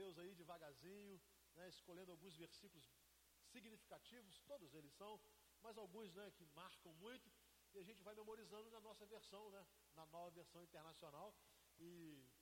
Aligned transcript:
Deus 0.00 0.18
aí 0.18 0.34
devagarzinho, 0.34 1.16
né, 1.56 1.68
escolhendo 1.68 2.10
alguns 2.12 2.36
versículos 2.44 2.84
significativos, 3.52 4.40
todos 4.50 4.74
eles 4.74 4.92
são, 5.00 5.12
mas 5.62 5.78
alguns 5.78 6.12
né, 6.14 6.30
que 6.36 6.44
marcam 6.60 6.92
muito, 6.94 7.32
e 7.72 7.78
a 7.78 7.82
gente 7.88 8.02
vai 8.02 8.14
memorizando 8.14 8.70
na 8.70 8.80
nossa 8.80 9.06
versão, 9.06 9.50
né, 9.50 9.66
na 9.94 10.04
nova 10.06 10.30
versão 10.30 10.62
internacional, 10.62 11.28
e 11.78 11.88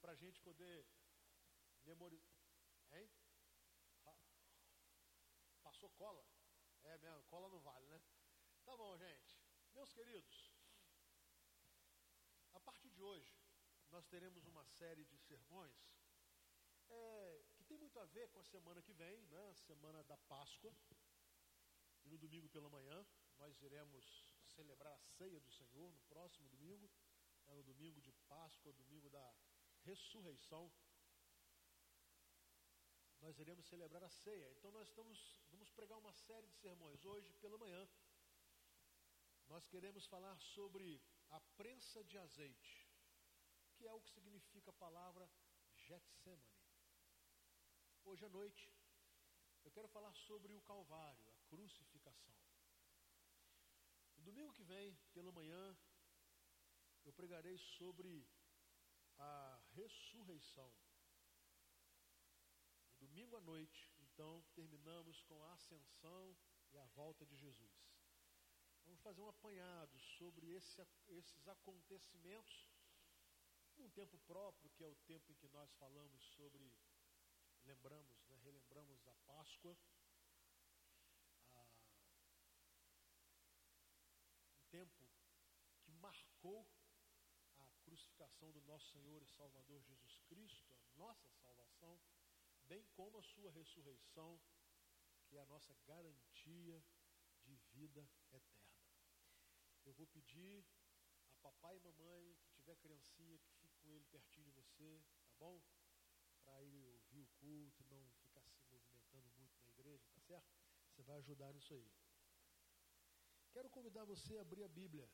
para 0.01 0.13
a 0.13 0.15
gente 0.15 0.39
poder 0.41 0.85
memorizar. 1.83 2.35
Hein? 2.91 3.09
Passou 5.61 5.89
cola? 5.91 6.25
É 6.83 6.97
mesmo, 6.97 7.23
cola 7.23 7.47
não 7.49 7.59
vale, 7.59 7.87
né? 7.87 8.01
Tá 8.65 8.75
bom, 8.75 8.97
gente. 8.97 9.39
Meus 9.73 9.91
queridos, 9.91 10.53
a 12.53 12.59
partir 12.59 12.89
de 12.89 13.01
hoje, 13.01 13.33
nós 13.89 14.05
teremos 14.07 14.45
uma 14.45 14.65
série 14.65 15.05
de 15.05 15.17
sermões 15.17 15.92
é, 16.93 17.43
que 17.55 17.63
tem 17.63 17.77
muito 17.77 17.99
a 17.99 18.05
ver 18.05 18.29
com 18.29 18.39
a 18.39 18.43
semana 18.43 18.81
que 18.81 18.93
vem, 18.93 19.21
né, 19.27 19.49
a 19.49 19.55
semana 19.55 20.03
da 20.03 20.17
Páscoa. 20.17 20.73
E 22.03 22.09
no 22.09 22.17
domingo 22.17 22.49
pela 22.49 22.69
manhã, 22.69 23.05
nós 23.37 23.61
iremos 23.61 24.05
celebrar 24.55 24.93
a 24.93 24.99
ceia 24.99 25.39
do 25.39 25.51
Senhor, 25.51 25.91
no 25.91 26.01
próximo 26.01 26.47
domingo, 26.49 26.89
né, 27.45 27.55
no 27.55 27.63
domingo 27.63 28.01
de 28.01 28.11
Páscoa, 28.27 28.73
domingo 28.73 29.09
da 29.09 29.35
ressurreição. 29.83 30.71
Nós 33.21 33.39
iremos 33.39 33.65
celebrar 33.67 34.03
a 34.03 34.09
ceia. 34.09 34.51
Então 34.51 34.71
nós 34.71 34.87
estamos, 34.89 35.39
vamos 35.49 35.69
pregar 35.71 35.97
uma 35.97 36.13
série 36.13 36.47
de 36.47 36.57
sermões 36.57 37.05
hoje 37.05 37.33
pela 37.35 37.57
manhã. 37.57 37.87
Nós 39.47 39.65
queremos 39.67 40.05
falar 40.07 40.37
sobre 40.39 41.01
a 41.29 41.39
prensa 41.39 42.03
de 42.03 42.17
azeite, 42.17 42.89
que 43.75 43.87
é 43.87 43.93
o 43.93 44.01
que 44.01 44.11
significa 44.11 44.71
a 44.71 44.73
palavra 44.73 45.29
Getsemane. 45.75 46.62
Hoje 48.05 48.25
à 48.25 48.29
noite, 48.29 48.69
eu 49.63 49.71
quero 49.71 49.87
falar 49.87 50.13
sobre 50.13 50.53
o 50.53 50.61
Calvário, 50.61 51.25
a 51.29 51.35
crucificação. 51.47 52.35
No 54.17 54.23
domingo 54.23 54.51
que 54.51 54.63
vem, 54.63 54.93
pela 55.13 55.31
manhã, 55.31 55.77
eu 57.05 57.13
pregarei 57.13 57.57
sobre 57.57 58.27
a 59.17 59.61
ressurreição. 59.71 60.69
No 62.99 63.07
domingo 63.07 63.37
à 63.37 63.41
noite, 63.41 63.89
então, 63.99 64.43
terminamos 64.53 65.21
com 65.21 65.41
a 65.45 65.53
ascensão 65.53 66.37
e 66.73 66.77
a 66.77 66.85
volta 66.87 67.25
de 67.25 67.37
Jesus. 67.37 67.73
Vamos 68.83 68.99
fazer 68.99 69.21
um 69.21 69.29
apanhado 69.29 69.97
sobre 70.17 70.51
esse, 70.51 70.85
esses 71.07 71.47
acontecimentos 71.47 72.69
num 73.77 73.89
tempo 73.89 74.19
próprio, 74.19 74.69
que 74.71 74.83
é 74.83 74.87
o 74.87 74.95
tempo 75.07 75.31
em 75.31 75.35
que 75.35 75.47
nós 75.47 75.71
falamos 75.75 76.21
sobre 76.35 76.69
lembramos, 77.65 78.23
né, 78.27 78.35
relembramos 78.43 79.07
a 79.07 79.13
Páscoa, 79.25 79.77
a, 81.53 81.67
um 84.55 84.63
tempo 84.69 85.09
que 85.81 85.91
marcou 85.91 86.67
a 87.57 87.65
crucificação 87.83 88.51
do 88.51 88.61
nosso 88.61 88.87
Senhor 88.91 89.21
e 89.21 89.27
Salvador 89.27 89.81
Jesus 89.83 90.17
Cristo, 90.27 90.73
a 90.73 90.97
nossa 90.97 91.29
salvação, 91.31 91.99
bem 92.65 92.83
como 92.93 93.17
a 93.17 93.23
sua 93.23 93.51
ressurreição, 93.51 94.39
que 95.25 95.37
é 95.37 95.41
a 95.41 95.45
nossa 95.45 95.73
garantia 95.85 96.83
de 97.43 97.55
vida 97.73 98.07
eterna. 98.31 98.73
Eu 99.85 99.93
vou 99.93 100.07
pedir 100.07 100.65
a 101.31 101.35
papai 101.37 101.77
e 101.77 101.79
mamãe 101.79 102.37
que 102.41 102.51
tiver 102.53 102.75
criancinha 102.77 103.37
que 103.37 103.51
fique 103.53 103.75
com 103.79 103.91
ele 103.91 104.05
pertinho 104.05 104.45
de 104.45 104.51
você, 104.51 105.03
tá 105.25 105.33
bom? 105.39 105.61
para 106.43 106.61
ele 106.61 106.92
ouvir 107.13 107.21
o 107.21 107.27
culto, 107.39 107.83
não 107.89 108.09
ficar 108.21 108.41
se 108.41 108.65
movimentando 108.71 109.29
muito 109.37 109.55
na 109.61 109.69
igreja, 109.69 110.07
tá 110.15 110.21
certo? 110.21 110.51
Você 110.89 111.03
vai 111.03 111.17
ajudar 111.17 111.53
nisso 111.53 111.73
aí. 111.73 111.91
Quero 113.51 113.69
convidar 113.69 114.03
você 114.03 114.37
a 114.37 114.41
abrir 114.41 114.63
a 114.63 114.67
Bíblia. 114.67 115.07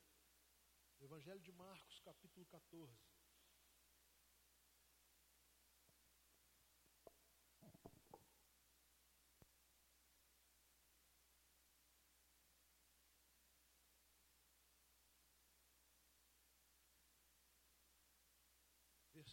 Evangelho 0.98 1.40
de 1.40 1.52
Marcos, 1.52 2.00
capítulo 2.00 2.46
14. 2.46 2.98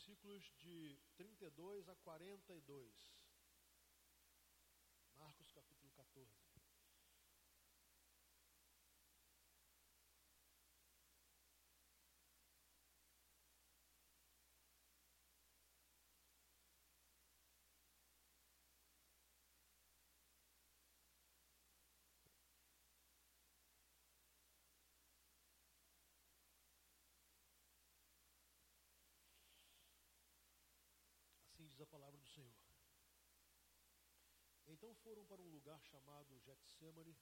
Versículos 0.07 0.49
de 0.55 0.97
32 1.17 1.89
a 1.89 1.95
42. 1.97 3.13
Marcos 5.17 5.51
capítulo 5.51 5.91
14. 5.91 6.47
Assim 31.57 31.69
diz 31.69 31.81
a 31.81 31.87
palavra 31.87 32.19
do 32.19 32.27
Senhor. 32.27 32.53
Então 34.77 34.93
foram 34.93 35.25
para 35.25 35.41
um 35.41 35.49
lugar 35.49 35.81
chamado 35.85 36.37
Getsemane, 36.37 37.17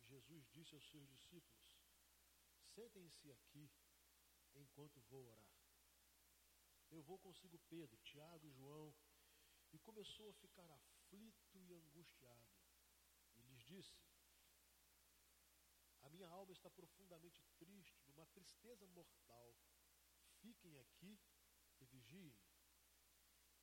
e 0.00 0.04
Jesus 0.06 0.44
disse 0.48 0.74
aos 0.74 0.84
seus 0.90 1.08
discípulos: 1.08 1.78
Sentem-se 2.74 3.30
aqui 3.30 3.70
enquanto 4.56 5.00
vou 5.02 5.28
orar. 5.28 5.54
Eu 6.90 7.00
vou 7.04 7.16
consigo 7.20 7.60
Pedro, 7.68 7.96
Tiago 7.98 8.44
e 8.44 8.50
João, 8.50 8.92
e 9.72 9.78
começou 9.78 10.30
a 10.30 10.34
ficar 10.34 10.68
aflito 10.68 11.56
e 11.60 11.72
angustiado. 11.74 12.50
E 13.36 13.40
lhes 13.42 13.62
disse: 13.62 14.02
A 16.02 16.08
minha 16.08 16.26
alma 16.26 16.52
está 16.52 16.68
profundamente 16.68 17.40
triste, 17.56 18.02
numa 18.08 18.26
tristeza 18.26 18.84
mortal. 18.88 19.54
Fiquem 20.40 20.76
aqui 20.80 21.16
e 21.78 21.84
vigiem. 21.84 22.34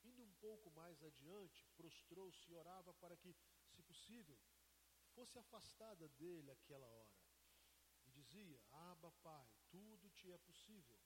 Indo 0.07 0.23
um 0.23 0.33
pouco 0.35 0.71
mais 0.71 1.03
adiante, 1.03 1.67
prostrou-se 1.75 2.49
e 2.49 2.53
orava 2.53 2.93
para 2.93 3.17
que, 3.17 3.35
se 3.73 3.81
possível, 3.83 4.39
fosse 5.13 5.37
afastada 5.37 6.07
dele 6.09 6.49
aquela 6.51 6.87
hora. 6.87 7.17
E 8.05 8.11
dizia: 8.11 8.61
Aba, 8.71 9.11
Pai, 9.23 9.49
tudo 9.69 10.09
te 10.11 10.31
é 10.31 10.37
possível. 10.37 10.97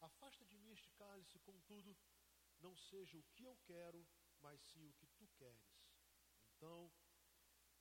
Afasta 0.00 0.46
de 0.46 0.56
mim 0.56 0.72
este 0.72 0.90
cálice, 0.92 1.38
contudo, 1.40 1.94
não 2.60 2.74
seja 2.74 3.18
o 3.18 3.28
que 3.34 3.44
eu 3.44 3.54
quero, 3.66 4.06
mas 4.40 4.58
sim 4.62 4.86
o 4.88 4.94
que 4.94 5.06
tu 5.08 5.28
queres. 5.36 5.70
Então, 6.56 6.90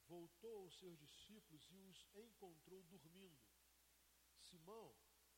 voltou 0.05 0.63
aos 0.63 0.77
seus 0.77 0.97
discípulos 0.97 1.65
e 1.71 1.77
os 1.77 2.05
encontrou 2.13 2.83
dormindo. 2.83 3.39
Simão, 4.41 4.93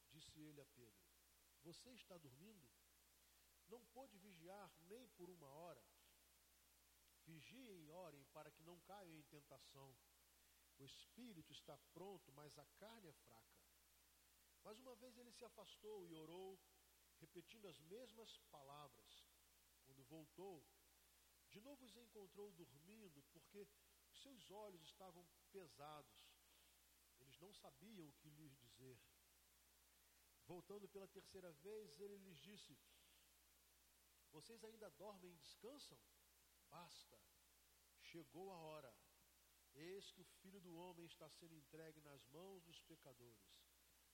disse 0.10 0.40
ele 0.40 0.62
a 0.62 0.66
Pedro, 0.66 1.06
você 1.62 1.92
está 1.92 2.18
dormindo? 2.18 2.81
Não 3.72 3.84
pôde 3.86 4.18
vigiar 4.18 4.70
nem 4.90 5.08
por 5.18 5.30
uma 5.30 5.48
hora. 5.48 5.84
Vigiem 7.24 7.86
e 7.86 7.90
orem 7.90 8.24
para 8.34 8.52
que 8.52 8.64
não 8.64 8.80
caiam 8.82 9.16
em 9.16 9.24
tentação. 9.24 9.96
O 10.78 10.86
espírito 10.86 11.52
está 11.54 11.78
pronto, 11.94 12.32
mas 12.34 12.58
a 12.58 12.66
carne 12.78 13.08
é 13.08 13.14
fraca. 13.14 13.62
Mas 14.64 14.78
uma 14.80 14.96
vez 14.96 15.18
ele 15.18 15.32
se 15.32 15.46
afastou 15.46 16.06
e 16.06 16.14
orou, 16.14 16.60
repetindo 17.20 17.68
as 17.68 17.80
mesmas 17.82 18.38
palavras. 18.52 19.26
Quando 19.86 20.04
voltou, 20.04 20.66
de 21.50 21.62
novo 21.62 21.86
os 21.86 21.96
encontrou 21.96 22.52
dormindo, 22.52 23.24
porque 23.32 23.68
seus 24.12 24.52
olhos 24.52 24.82
estavam 24.84 25.26
pesados. 25.52 26.30
Eles 27.20 27.38
não 27.40 27.54
sabiam 27.54 28.08
o 28.08 28.14
que 28.14 28.30
lhes 28.30 28.56
dizer. 28.58 29.00
Voltando 30.46 30.88
pela 30.90 31.08
terceira 31.08 31.52
vez, 31.54 32.00
ele 32.00 32.18
lhes 32.18 32.40
disse: 32.40 32.78
vocês 34.32 34.64
ainda 34.64 34.90
dormem 34.92 35.34
e 35.34 35.38
descansam? 35.38 36.00
Basta. 36.70 37.20
Chegou 38.02 38.52
a 38.52 38.58
hora. 38.58 38.96
Eis 39.74 40.12
que 40.12 40.22
o 40.22 40.26
filho 40.42 40.60
do 40.60 40.76
homem 40.76 41.06
está 41.06 41.30
sendo 41.30 41.56
entregue 41.56 42.02
nas 42.02 42.26
mãos 42.28 42.64
dos 42.64 42.82
pecadores. 42.82 43.62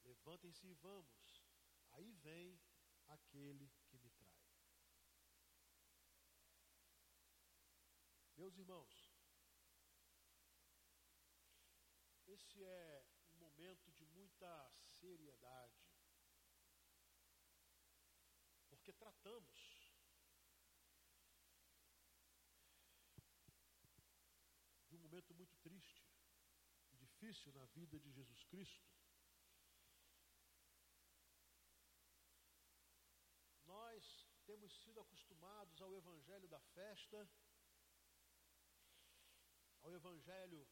Levantem-se 0.04 0.68
e 0.68 0.74
vamos. 0.74 1.44
Aí 1.92 2.12
vem 2.14 2.60
aquele 3.08 3.72
que 3.86 3.98
me 3.98 4.10
trai. 4.12 4.38
Meus 8.36 8.56
irmãos, 8.56 8.96
esse 12.28 12.64
é 12.64 13.06
um 13.34 13.38
momento 13.38 13.92
de 13.94 14.06
muita 14.06 14.72
seriedade, 15.00 15.81
porque 18.69 18.94
tratamos 18.94 19.76
triste 25.68 26.02
difícil 26.94 27.52
na 27.52 27.66
vida 27.66 28.00
de 28.00 28.10
Jesus 28.10 28.42
Cristo, 28.46 28.90
nós 33.66 34.02
temos 34.46 34.72
sido 34.81 35.02
acostumados 35.02 35.81
ao 35.81 35.94
evangelho 35.94 36.48
da 36.48 36.62
festa, 36.78 37.30
ao 39.81 39.94
evangelho 39.94 40.66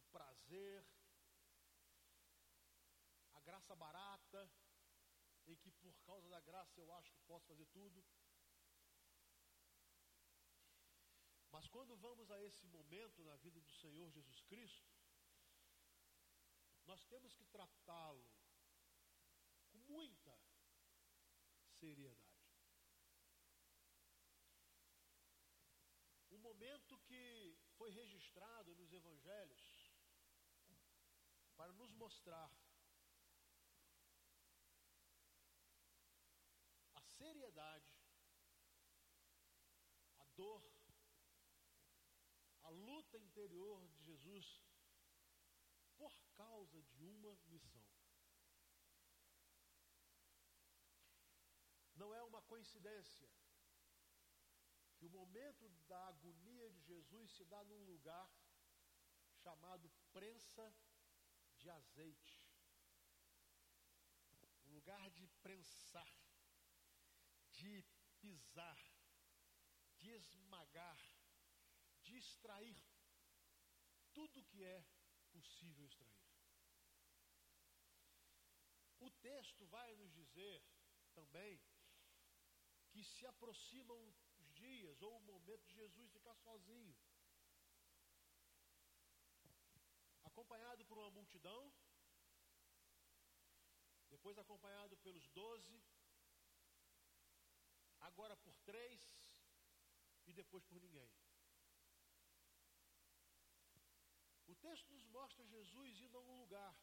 do 0.00 0.06
prazer, 0.08 0.84
a 3.34 3.40
graça 3.42 3.76
barata, 3.76 4.50
em 5.46 5.54
que 5.54 5.70
por 5.70 5.94
causa 6.02 6.28
da 6.28 6.40
graça 6.40 6.80
eu 6.80 6.92
acho 6.94 7.12
que 7.12 7.20
posso 7.28 7.46
fazer 7.46 7.66
tudo. 7.66 8.04
Mas 11.56 11.66
quando 11.68 11.96
vamos 11.96 12.30
a 12.30 12.38
esse 12.42 12.66
momento 12.66 13.24
na 13.24 13.34
vida 13.36 13.58
do 13.58 13.72
Senhor 13.80 14.10
Jesus 14.10 14.42
Cristo, 14.42 14.92
nós 16.84 17.02
temos 17.06 17.34
que 17.34 17.46
tratá-lo 17.46 18.30
com 19.70 19.78
muita 19.94 20.38
seriedade. 21.78 22.52
Um 26.30 26.36
momento 26.40 26.98
que 26.98 27.58
foi 27.78 27.90
registrado 27.90 28.74
nos 28.74 28.92
evangelhos 28.92 29.64
para 31.56 31.72
nos 31.72 31.90
mostrar 31.94 32.54
a 36.92 37.00
seriedade, 37.00 37.98
a 40.18 40.24
dor, 40.36 40.75
luta 43.16 43.24
interior 43.24 43.88
de 43.88 44.02
Jesus 44.04 44.62
por 45.96 46.12
causa 46.34 46.82
de 46.82 47.04
uma 47.04 47.34
missão. 47.46 47.84
Não 51.94 52.14
é 52.14 52.22
uma 52.22 52.42
coincidência 52.42 53.28
que 54.96 55.06
o 55.06 55.10
momento 55.10 55.68
da 55.88 56.08
agonia 56.08 56.70
de 56.70 56.80
Jesus 56.82 57.30
se 57.32 57.44
dá 57.44 57.64
num 57.64 57.84
lugar 57.84 58.30
chamado 59.42 59.90
prensa 60.12 60.74
de 61.56 61.70
azeite. 61.70 62.44
Um 64.66 64.72
lugar 64.72 65.10
de 65.10 65.26
prensar, 65.42 66.14
de 67.52 67.82
pisar, 68.20 68.78
de 69.96 70.10
esmagar, 70.10 71.00
de 72.02 72.16
extrair 72.16 72.95
tudo 74.16 74.44
que 74.50 74.64
é 74.64 74.78
possível 75.30 75.84
extrair. 75.86 76.26
O 79.06 79.10
texto 79.28 79.66
vai 79.66 79.94
nos 79.96 80.10
dizer 80.20 80.62
também 81.14 81.60
que 82.90 83.04
se 83.04 83.26
aproximam 83.26 84.00
os 84.38 84.48
dias 84.54 85.02
ou 85.02 85.16
o 85.16 85.20
momento 85.20 85.66
de 85.66 85.74
Jesus 85.74 86.10
ficar 86.12 86.34
sozinho, 86.36 86.96
acompanhado 90.24 90.86
por 90.86 90.96
uma 90.98 91.10
multidão, 91.10 91.62
depois 94.08 94.38
acompanhado 94.38 94.96
pelos 94.98 95.28
doze, 95.28 95.78
agora 98.00 98.34
por 98.36 98.56
três 98.70 98.98
e 100.26 100.32
depois 100.32 100.64
por 100.64 100.80
ninguém. 100.80 101.10
O 104.45 104.45
texto 104.56 104.92
nos 104.92 105.06
mostra 105.06 105.44
Jesus 105.46 106.00
indo 106.00 106.18
a 106.18 106.20
um 106.20 106.40
lugar. 106.40 106.74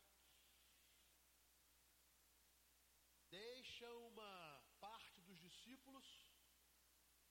Deixa 3.29 3.91
uma 3.95 4.63
parte 4.79 5.19
dos 5.21 5.39
discípulos 5.39 6.07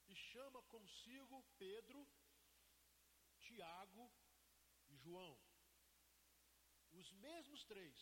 e 0.08 0.14
chama 0.14 0.62
consigo 0.64 1.44
Pedro, 1.58 2.06
Tiago 3.40 4.10
e 4.88 4.96
João. 4.96 5.38
Os 6.90 7.10
mesmos 7.12 7.64
três 7.64 7.96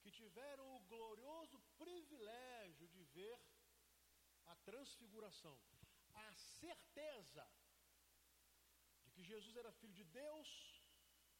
que 0.00 0.10
tiveram 0.10 0.76
o 0.76 0.80
glorioso 0.80 1.60
privilégio 1.76 2.88
de 2.88 3.04
ver 3.04 3.38
a 4.46 4.56
transfiguração, 4.56 5.60
a 6.14 6.34
certeza 6.34 7.46
Jesus 9.32 9.56
era 9.56 9.78
filho 9.80 9.96
de 10.00 10.04
Deus, 10.04 10.48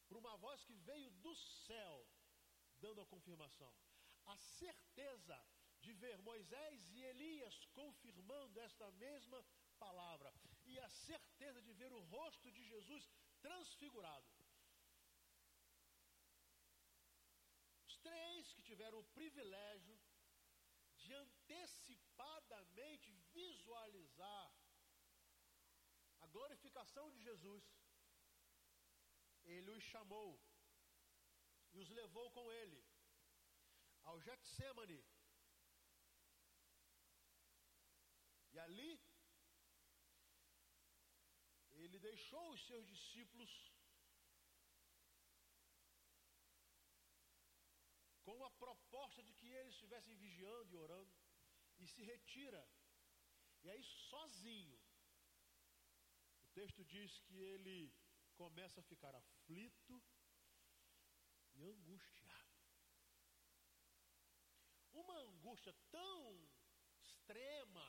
por 0.06 0.17
uma 0.23 0.37
voz 0.44 0.64
que 0.64 0.76
veio 0.88 1.11
do 1.26 1.35
céu, 1.67 1.96
dando 2.85 3.00
a 3.00 3.06
confirmação. 3.06 3.73
A 4.26 4.37
certeza 4.37 5.38
de 5.81 5.93
ver 6.02 6.19
Moisés 6.31 6.90
e 6.96 7.02
Elias 7.12 7.56
confirmando 7.81 8.61
esta 8.61 8.90
mesma 9.05 9.40
palavra, 9.79 10.31
e 10.64 10.79
a 10.79 10.88
certeza 10.88 11.62
de 11.62 11.73
ver 11.73 11.93
o 11.93 12.00
rosto 12.17 12.50
de 12.50 12.62
Jesus 12.73 13.08
transfigurado. 13.40 14.29
Os 17.87 17.96
três 17.99 18.52
que 18.52 18.62
tiveram 18.62 18.99
o 19.00 19.11
privilégio 19.19 19.99
de 20.96 21.12
antecipadamente 21.14 23.11
visualizar 23.32 24.52
a 26.20 26.26
glorificação 26.26 27.11
de 27.11 27.20
Jesus, 27.23 27.64
ele 29.55 29.71
os 29.77 29.85
chamou 29.93 30.31
e 31.73 31.79
os 31.83 31.91
levou 32.00 32.27
com 32.37 32.47
ele 32.61 32.81
ao 34.09 34.21
Getsemane. 34.27 35.00
E 38.53 38.59
ali 38.67 38.93
ele 41.83 41.99
deixou 42.09 42.45
os 42.53 42.67
seus 42.67 42.85
discípulos 42.95 43.53
com 48.27 48.44
a 48.44 48.51
proposta 48.65 49.23
de 49.23 49.33
que 49.39 49.49
eles 49.59 49.73
estivessem 49.75 50.17
vigiando 50.17 50.75
e 50.75 50.79
orando 50.87 51.15
e 51.79 51.87
se 51.87 52.03
retira. 52.03 52.62
E 53.62 53.71
aí 53.71 53.83
sozinho 54.11 54.79
texto 56.58 56.84
diz 56.93 57.11
que 57.27 57.37
ele 57.55 57.77
começa 58.39 58.81
a 58.81 58.89
ficar 58.91 59.15
aflito 59.17 60.01
e 61.55 61.65
angustiado. 61.65 62.57
Uma 64.93 65.17
angústia 65.29 65.75
tão 65.91 66.49
extrema 67.03 67.87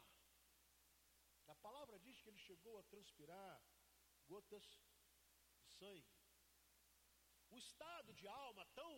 que 1.43 1.51
a 1.51 1.55
palavra 1.55 1.99
diz 1.99 2.19
que 2.21 2.29
ele 2.29 2.39
chegou 2.39 2.79
a 2.79 2.83
transpirar 2.83 3.61
gotas 4.25 4.65
de 5.59 5.69
sangue. 5.77 6.17
Um 7.51 7.57
estado 7.57 8.11
de 8.13 8.27
alma 8.27 8.65
tão 8.81 8.91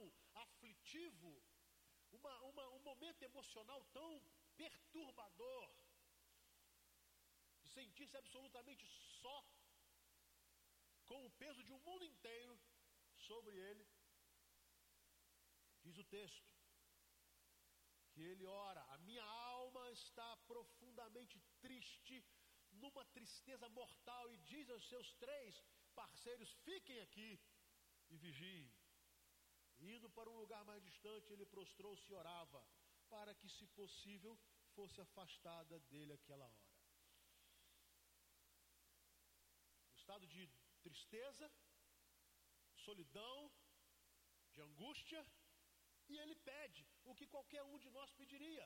aflitivo, 0.45 1.31
uma, 2.11 2.33
uma, 2.43 2.69
um 2.69 2.79
momento 2.79 3.23
emocional 3.23 3.83
tão 3.99 4.21
perturbador, 4.55 5.69
de 7.61 7.69
sentir-se 7.69 8.17
absolutamente 8.17 8.85
só 9.21 9.37
com 11.11 11.25
o 11.25 11.31
peso 11.43 11.61
de 11.67 11.73
um 11.73 11.81
mundo 11.87 12.05
inteiro 12.05 12.53
sobre 13.27 13.55
ele. 13.69 13.85
Diz 15.83 15.97
o 16.03 16.05
texto 16.17 16.49
que 18.11 18.21
ele 18.31 18.45
ora: 18.45 18.81
A 18.93 18.97
minha 19.07 19.25
alma 19.55 19.83
está 19.91 20.29
profundamente 20.51 21.37
triste, 21.65 22.15
numa 22.83 23.03
tristeza 23.17 23.67
mortal, 23.79 24.31
e 24.33 24.37
diz 24.51 24.69
aos 24.69 24.87
seus 24.87 25.13
três 25.25 25.61
parceiros: 25.99 26.53
Fiquem 26.67 27.01
aqui 27.01 27.31
e 28.09 28.17
vigiem. 28.25 28.71
Indo 29.93 30.09
para 30.15 30.29
um 30.29 30.39
lugar 30.43 30.63
mais 30.63 30.81
distante, 30.89 31.33
ele 31.33 31.45
prostrou-se 31.45 32.09
e 32.09 32.17
orava, 32.21 32.63
para 33.09 33.35
que, 33.35 33.49
se 33.49 33.67
possível, 33.79 34.39
fosse 34.75 35.01
afastada 35.01 35.79
dele 35.91 36.13
aquela 36.13 36.45
hora. 36.45 36.71
O 39.91 39.95
estado 40.01 40.27
de 40.27 40.43
tristeza, 40.87 41.51
solidão, 42.87 43.51
de 44.53 44.61
angústia, 44.61 45.21
e 46.09 46.17
ele 46.17 46.35
pede 46.35 46.85
o 47.03 47.15
que 47.15 47.27
qualquer 47.33 47.63
um 47.63 47.77
de 47.77 47.89
nós 47.97 48.11
pediria: 48.21 48.65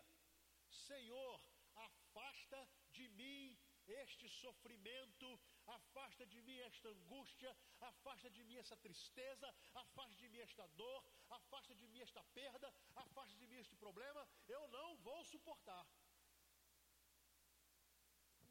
Senhor, 0.88 1.42
afasta 1.76 2.60
de 2.92 3.08
mim 3.10 3.58
este 3.88 4.28
sofrimento, 4.30 5.28
afasta 5.68 6.26
de 6.26 6.42
mim 6.42 6.58
esta 6.70 6.90
angústia, 6.90 7.56
afasta 7.80 8.30
de 8.30 8.44
mim 8.44 8.56
essa 8.56 8.78
tristeza, 8.78 9.48
afasta 9.74 10.16
de 10.16 10.28
mim 10.30 10.40
esta 10.40 10.66
dor, 10.82 11.04
afasta 11.30 11.76
de 11.76 11.88
mim 11.88 12.00
esta 12.00 12.24
perda, 12.40 12.74
afasta 12.96 13.36
de 13.36 13.48
mim 13.48 13.58
este 13.58 13.76
problema, 13.76 14.28
eu 14.48 14.68
não 14.70 14.98
vou 14.98 15.24
suportar. 15.24 15.86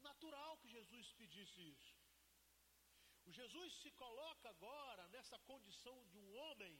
Natural 0.01 0.57
que 0.57 0.69
Jesus 0.69 1.11
pedisse 1.13 1.61
isso. 1.61 1.94
O 3.25 3.31
Jesus 3.31 3.73
se 3.81 3.91
coloca 3.91 4.49
agora 4.49 5.07
nessa 5.07 5.37
condição 5.39 5.95
de 6.11 6.17
um 6.23 6.29
homem, 6.41 6.73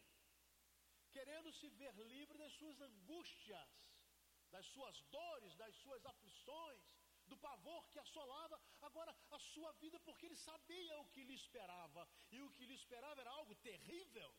querendo 1.12 1.52
se 1.60 1.68
ver 1.70 1.94
livre 2.16 2.38
das 2.38 2.54
suas 2.54 2.80
angústias, 2.82 3.70
das 4.52 4.66
suas 4.68 5.02
dores, 5.18 5.56
das 5.56 5.76
suas 5.84 6.06
aflições, 6.06 6.84
do 7.28 7.38
pavor 7.38 7.82
que 7.92 8.00
assolava 8.00 8.58
agora 8.82 9.16
a 9.32 9.40
sua 9.40 9.72
vida, 9.84 10.00
porque 10.02 10.26
ele 10.28 10.36
sabia 10.36 11.00
o 11.00 11.08
que 11.14 11.24
lhe 11.24 11.34
esperava, 11.34 12.08
e 12.32 12.42
o 12.42 12.52
que 12.52 12.66
lhe 12.66 12.76
esperava 12.76 13.22
era 13.22 13.32
algo 13.32 13.56
terrível. 13.56 14.36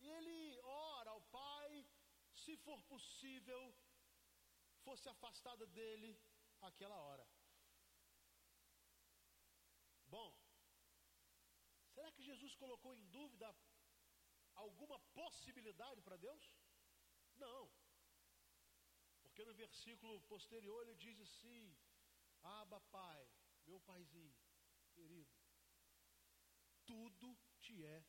E 0.00 0.08
ele 0.08 0.60
ora 0.62 1.10
ao 1.10 1.22
Pai, 1.38 1.86
se 2.34 2.56
for 2.56 2.82
possível, 2.94 3.62
fosse 4.84 5.08
afastada 5.08 5.64
dele 5.66 6.10
aquela 6.60 6.96
hora. 6.96 7.24
Bom, 10.14 10.30
será 11.94 12.08
que 12.12 12.28
Jesus 12.30 12.54
colocou 12.62 12.92
em 12.94 13.04
dúvida 13.18 13.48
alguma 14.64 14.98
possibilidade 15.20 16.02
para 16.06 16.18
Deus? 16.26 16.44
Não. 17.44 17.62
Porque 19.22 19.44
no 19.48 19.54
versículo 19.54 20.20
posterior 20.32 20.80
ele 20.82 20.96
diz 21.06 21.18
assim: 21.26 21.62
Aba, 22.42 22.80
Pai, 22.98 23.22
meu 23.66 23.80
paizinho, 23.80 24.36
querido, 24.96 25.34
tudo 26.84 27.28
te 27.64 27.76
é 27.96 28.04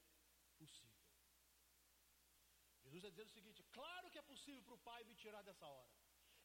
possível. 0.58 1.04
Jesus 2.84 2.98
está 3.02 3.10
dizendo 3.10 3.30
o 3.30 3.38
seguinte: 3.38 3.64
claro 3.80 4.12
que 4.12 4.22
é 4.24 4.32
possível 4.34 4.62
para 4.64 4.80
o 4.80 4.86
Pai 4.90 5.04
me 5.06 5.16
tirar 5.16 5.44
dessa 5.50 5.66
hora. 5.66 5.94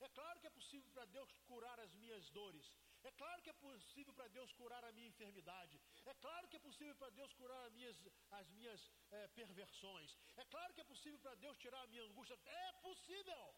É 0.07 0.09
claro 0.19 0.38
que 0.41 0.47
é 0.47 0.59
possível 0.59 0.88
para 0.93 1.07
Deus 1.17 1.37
curar 1.50 1.79
as 1.81 1.95
minhas 1.95 2.31
dores. 2.31 2.69
É 3.02 3.11
claro 3.12 3.43
que 3.43 3.50
é 3.50 3.52
possível 3.52 4.12
para 4.12 4.28
Deus 4.28 4.52
curar 4.52 4.85
a 4.85 4.93
minha 4.93 5.09
enfermidade. 5.09 5.81
É 6.05 6.14
claro 6.14 6.49
que 6.49 6.57
é 6.57 6.59
possível 6.59 6.95
para 6.97 7.11
Deus 7.11 7.33
curar 7.33 7.64
as 7.67 7.73
minhas, 7.73 7.97
as 8.31 8.49
minhas 8.50 8.90
é, 9.11 9.28
perversões. 9.28 10.17
É 10.37 10.45
claro 10.45 10.75
que 10.75 10.81
é 10.81 10.85
possível 10.85 11.19
para 11.19 11.35
Deus 11.37 11.57
tirar 11.59 11.83
a 11.83 11.87
minha 11.87 12.02
angústia. 12.02 12.38
É 12.45 12.73
possível. 12.87 13.55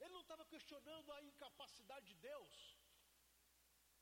Ele 0.00 0.12
não 0.14 0.20
estava 0.20 0.44
questionando 0.46 1.12
a 1.12 1.22
incapacidade 1.22 2.06
de 2.06 2.14
Deus. 2.14 2.76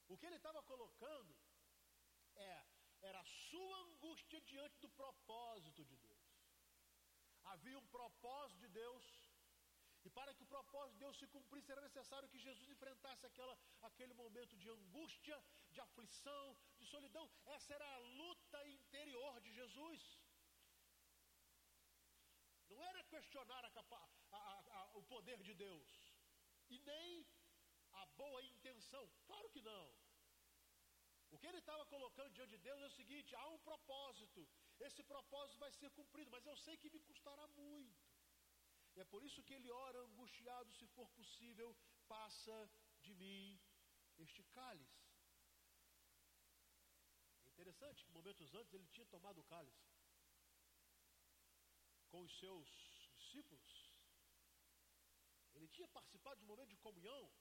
O 0.09 0.17
que 0.17 0.27
ele 0.27 0.37
estava 0.37 0.63
colocando 0.63 1.37
é, 2.37 2.67
era 3.03 3.21
a 3.21 3.25
sua 3.25 3.79
angústia 3.87 4.41
diante 4.41 4.79
do 4.81 4.89
propósito 4.89 5.85
de 5.85 5.97
Deus. 5.97 6.29
Havia 7.45 7.79
um 7.79 7.87
propósito 7.87 8.61
de 8.61 8.69
Deus, 8.69 9.05
e 10.09 10.11
para 10.19 10.33
que 10.35 10.45
o 10.45 10.53
propósito 10.55 10.95
de 10.95 11.01
Deus 11.05 11.19
se 11.21 11.27
cumprisse, 11.35 11.73
era 11.73 11.83
necessário 11.89 12.31
que 12.33 12.45
Jesus 12.45 12.69
enfrentasse 12.75 13.25
aquela, 13.31 13.55
aquele 13.89 14.15
momento 14.21 14.55
de 14.63 14.69
angústia, 14.77 15.37
de 15.75 15.81
aflição, 15.87 16.45
de 16.79 16.87
solidão. 16.93 17.27
Essa 17.57 17.75
era 17.79 17.89
a 17.97 17.99
luta 18.21 18.61
interior 18.77 19.35
de 19.47 19.53
Jesus. 19.59 20.03
Não 22.71 22.81
era 22.91 23.03
questionar 23.15 23.63
a, 23.67 23.71
a, 24.41 24.45
a, 24.79 24.83
o 25.01 25.03
poder 25.13 25.39
de 25.49 25.55
Deus, 25.67 25.91
e 26.75 26.79
nem 26.91 27.27
a 28.01 28.07
boa 28.23 28.43
intenção. 28.53 29.05
Claro 29.27 29.51
que 29.51 29.61
não. 29.61 29.87
O 31.31 31.39
que 31.39 31.49
ele 31.51 31.59
estava 31.59 31.85
colocando 31.95 32.33
diante 32.33 32.57
de 32.57 32.65
Deus 32.69 32.81
é 32.83 32.87
o 32.87 32.99
seguinte: 33.01 33.37
há 33.41 33.47
um 33.49 33.59
propósito, 33.71 34.49
esse 34.89 35.03
propósito 35.03 35.59
vai 35.65 35.73
ser 35.73 35.91
cumprido, 35.91 36.31
mas 36.31 36.47
eu 36.47 36.57
sei 36.57 36.77
que 36.79 36.95
me 36.97 37.01
custará 37.01 37.47
muito. 37.49 38.08
E 38.99 39.01
é 39.01 39.05
por 39.05 39.23
isso 39.23 39.45
que 39.45 39.55
ele 39.55 39.71
ora 39.71 39.99
angustiado, 40.01 40.73
se 40.73 40.85
for 40.89 41.09
possível, 41.11 41.69
passa 42.09 42.57
de 43.01 43.15
mim 43.15 43.61
este 44.25 44.43
cálice. 44.57 45.05
É 47.45 47.49
interessante 47.49 48.05
que 48.05 48.11
momentos 48.11 48.53
antes 48.57 48.75
ele 48.75 48.89
tinha 48.89 49.07
tomado 49.07 49.39
o 49.41 49.45
cálice 49.45 49.87
com 52.09 52.25
os 52.25 52.37
seus 52.41 52.67
discípulos. 53.19 53.73
Ele 55.55 55.69
tinha 55.69 55.87
participado 55.87 56.41
de 56.41 56.45
um 56.45 56.49
momento 56.49 56.71
de 56.71 56.85
comunhão. 56.89 57.33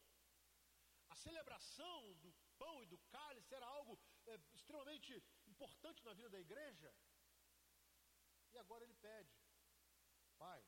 A 1.10 1.16
celebração 1.16 2.14
do 2.18 2.32
pão 2.60 2.84
e 2.84 2.86
do 2.86 3.00
cálice 3.16 3.56
era 3.56 3.66
algo 3.66 4.00
é, 4.28 4.40
extremamente 4.54 5.12
importante 5.48 6.06
na 6.06 6.14
vida 6.14 6.30
da 6.30 6.40
igreja. 6.40 6.96
E 8.54 8.60
agora 8.60 8.84
ele 8.84 8.96
pede: 8.96 9.36
Pai, 10.38 10.64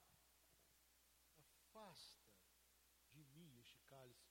afasta 1.79 2.19
de 3.11 3.23
mim 3.25 3.59
este 3.59 3.79
cálice. 3.81 4.29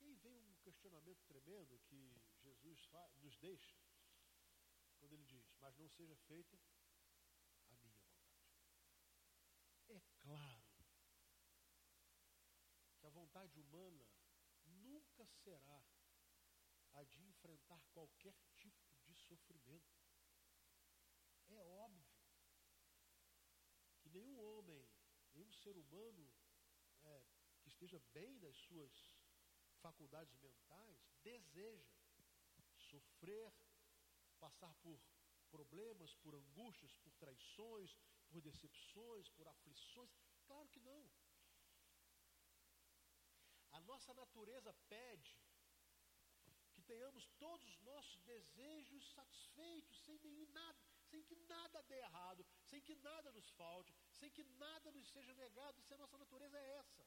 E 0.00 0.04
aí 0.04 0.14
vem 0.16 0.36
um 0.42 0.54
questionamento 0.78 1.24
tremendo 1.24 1.76
que 1.80 2.14
Jesus 2.38 2.88
nos 3.16 3.36
deixa, 3.38 3.76
quando 4.96 5.12
ele 5.12 5.24
diz: 5.24 5.52
Mas 5.58 5.76
não 5.76 5.88
seja 5.88 6.16
feita 6.16 6.56
a 7.68 7.76
minha 7.76 7.96
vontade. 7.96 8.38
É 9.88 10.00
claro 10.22 10.62
que 12.96 13.06
a 13.06 13.10
vontade 13.10 13.58
humana 13.58 14.08
nunca 14.64 15.26
será 15.26 15.84
a 16.92 17.02
de 17.02 17.24
enfrentar 17.24 17.82
qualquer 17.92 18.36
tipo 18.54 18.96
de 19.04 19.16
sofrimento. 19.16 19.98
É 21.48 21.60
óbvio 21.60 22.06
que 24.00 24.10
nenhum 24.10 24.38
homem, 24.38 24.88
nenhum 25.34 25.50
ser 25.50 25.76
humano 25.76 26.32
é, 27.02 27.26
que 27.62 27.68
esteja 27.68 27.98
bem 28.12 28.38
das 28.38 28.56
suas 28.56 29.17
faculdades 29.78 30.36
mentais 30.36 30.98
deseja 31.22 31.98
sofrer, 32.90 33.52
passar 34.38 34.72
por 34.76 35.00
problemas, 35.50 36.14
por 36.16 36.34
angústias, 36.34 36.96
por 36.98 37.12
traições, 37.14 37.96
por 38.28 38.40
decepções, 38.40 39.28
por 39.30 39.48
aflições. 39.48 40.10
Claro 40.46 40.68
que 40.68 40.80
não. 40.80 41.10
A 43.72 43.80
nossa 43.80 44.12
natureza 44.14 44.72
pede 44.88 45.36
que 46.72 46.82
tenhamos 46.82 47.26
todos 47.38 47.66
os 47.66 47.80
nossos 47.80 48.22
desejos 48.22 49.12
satisfeitos, 49.12 50.04
sem 50.04 50.18
nenhum 50.18 50.46
nada, 50.52 50.78
sem 51.10 51.22
que 51.22 51.36
nada 51.36 51.82
dê 51.82 51.98
errado, 51.98 52.46
sem 52.62 52.80
que 52.80 52.94
nada 52.96 53.32
nos 53.32 53.48
falte, 53.50 53.94
sem 54.12 54.30
que 54.30 54.44
nada 54.44 54.92
nos 54.92 55.08
seja 55.08 55.34
negado, 55.34 55.82
se 55.82 55.94
a 55.94 55.98
nossa 55.98 56.16
natureza 56.16 56.58
é 56.58 56.76
essa. 56.76 57.06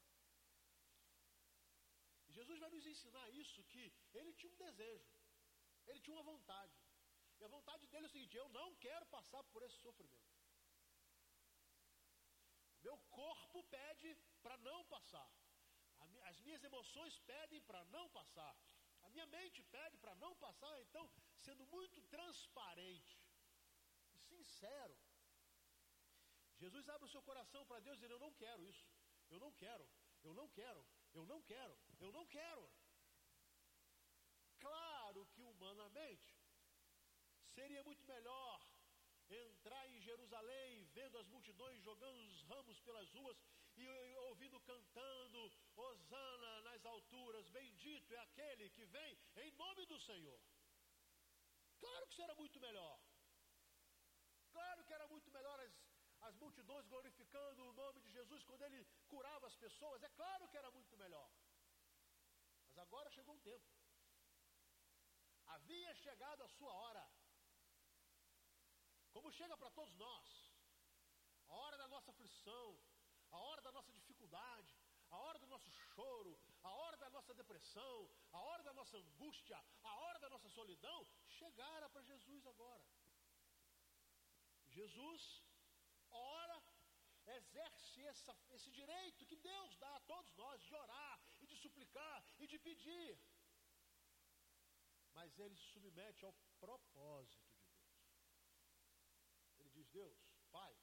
E 2.32 2.34
Jesus 2.34 2.58
vai 2.60 2.70
nos 2.70 2.86
ensinar 2.86 3.28
isso, 3.30 3.62
que 3.72 3.92
ele 4.14 4.32
tinha 4.32 4.50
um 4.52 4.56
desejo, 4.56 5.10
ele 5.86 6.00
tinha 6.00 6.16
uma 6.16 6.22
vontade. 6.22 6.74
E 7.38 7.44
a 7.44 7.48
vontade 7.48 7.86
dele 7.88 8.06
é 8.06 8.08
o 8.08 8.12
seguinte: 8.12 8.36
eu 8.36 8.48
não 8.48 8.68
quero 8.76 9.04
passar 9.16 9.42
por 9.52 9.62
esse 9.66 9.76
sofrimento. 9.86 10.32
Meu 12.86 12.96
corpo 13.20 13.62
pede 13.64 14.10
para 14.42 14.56
não 14.68 14.78
passar. 14.86 15.30
As 16.30 16.40
minhas 16.40 16.64
emoções 16.64 17.18
pedem 17.32 17.60
para 17.68 17.84
não 17.96 18.08
passar. 18.18 18.56
A 19.02 19.10
minha 19.10 19.26
mente 19.26 19.62
pede 19.76 19.98
para 19.98 20.14
não 20.14 20.34
passar. 20.36 20.74
Então, 20.80 21.04
sendo 21.46 21.66
muito 21.66 22.00
transparente, 22.16 23.20
sincero. 24.30 24.96
Jesus 26.62 26.88
abre 26.88 27.06
o 27.06 27.12
seu 27.14 27.22
coração 27.30 27.66
para 27.66 27.80
Deus 27.80 27.98
e 27.98 28.00
diz: 28.02 28.10
Eu 28.10 28.24
não 28.26 28.32
quero 28.32 28.64
isso, 28.72 28.86
eu 29.30 29.38
não 29.44 29.52
quero, 29.52 29.86
eu 30.22 30.32
não 30.32 30.48
quero, 30.48 30.82
eu 31.12 31.26
não 31.26 31.42
quero, 31.42 31.76
eu 32.06 32.12
não 32.12 32.26
quero. 32.26 32.64
Claro 34.58 35.26
que 35.32 35.42
humanamente 35.42 36.34
seria 37.54 37.82
muito 37.82 38.04
melhor 38.06 38.60
entrar 39.28 39.88
em 39.90 40.00
Jerusalém 40.00 40.84
vendo 40.94 41.18
as 41.18 41.26
multidões 41.28 41.82
jogando 41.82 42.18
os 42.28 42.42
ramos 42.42 42.78
pelas 42.80 43.10
ruas 43.12 43.38
e 43.76 43.86
ouvindo 44.28 44.60
cantando 44.60 45.52
Hosana 45.76 46.60
nas 46.62 46.84
alturas, 46.84 47.48
bendito 47.50 48.14
é 48.14 48.18
aquele 48.18 48.68
que 48.70 48.84
vem 48.86 49.18
em 49.36 49.50
nome 49.52 49.86
do 49.86 49.98
Senhor. 50.00 50.40
Claro 51.78 52.06
que 52.06 52.14
será 52.14 52.34
muito 52.34 52.60
melhor. 52.60 53.00
Claro 54.50 54.84
que 54.84 54.92
era 54.92 55.06
muito 55.08 55.30
melhor 55.30 55.58
as, 55.60 55.72
as 56.20 56.36
multidões 56.36 56.86
glorificando 56.86 57.66
o 57.66 57.72
nome 57.72 58.00
de 58.00 58.10
Jesus 58.10 58.44
quando 58.44 58.62
ele 58.62 58.86
curava 59.08 59.46
as 59.46 59.56
pessoas. 59.56 60.02
É 60.02 60.10
claro 60.10 60.46
que 60.48 60.56
era 60.56 60.70
muito 60.70 60.96
melhor. 60.96 61.30
Agora 62.84 63.10
chegou 63.16 63.34
um 63.34 63.44
tempo. 63.50 63.68
Havia 65.54 65.94
chegado 66.04 66.42
a 66.42 66.48
sua 66.56 66.72
hora. 66.82 67.04
Como 69.14 69.30
chega 69.38 69.56
para 69.56 69.70
todos 69.78 69.94
nós. 69.96 70.30
A 71.48 71.54
hora 71.54 71.76
da 71.82 71.88
nossa 71.94 72.10
aflição, 72.10 72.68
a 73.30 73.38
hora 73.46 73.62
da 73.66 73.72
nossa 73.72 73.92
dificuldade, 73.92 74.74
a 75.10 75.16
hora 75.24 75.38
do 75.38 75.46
nosso 75.46 75.70
choro, 75.70 76.32
a 76.62 76.70
hora 76.80 76.96
da 76.96 77.10
nossa 77.10 77.34
depressão, 77.34 77.98
a 78.32 78.40
hora 78.46 78.62
da 78.68 78.72
nossa 78.72 78.96
angústia, 78.96 79.58
a 79.82 79.94
hora 80.02 80.18
da 80.18 80.30
nossa 80.34 80.48
solidão, 80.48 81.00
chegara 81.38 81.88
para 81.90 82.02
Jesus 82.02 82.46
agora. 82.46 82.84
Jesus 84.68 85.22
ora, 86.10 86.62
exerce 87.36 88.02
essa, 88.12 88.34
esse 88.56 88.70
direito 88.70 89.26
que 89.26 89.36
Deus 89.36 89.76
dá 89.76 89.94
a 89.96 90.00
todos 90.12 90.34
nós 90.34 90.62
de 90.62 90.74
orar 90.74 91.20
suplicar 91.64 92.18
e 92.42 92.46
de 92.52 92.58
pedir. 92.68 93.12
mas 95.14 95.38
ele 95.38 95.56
se 95.56 95.66
submete 95.72 96.24
ao 96.24 96.32
propósito 96.58 97.50
de 97.54 97.60
Deus. 97.70 97.90
Ele 99.58 99.70
diz: 99.70 99.88
Deus, 99.88 100.20
Pai, 100.50 100.74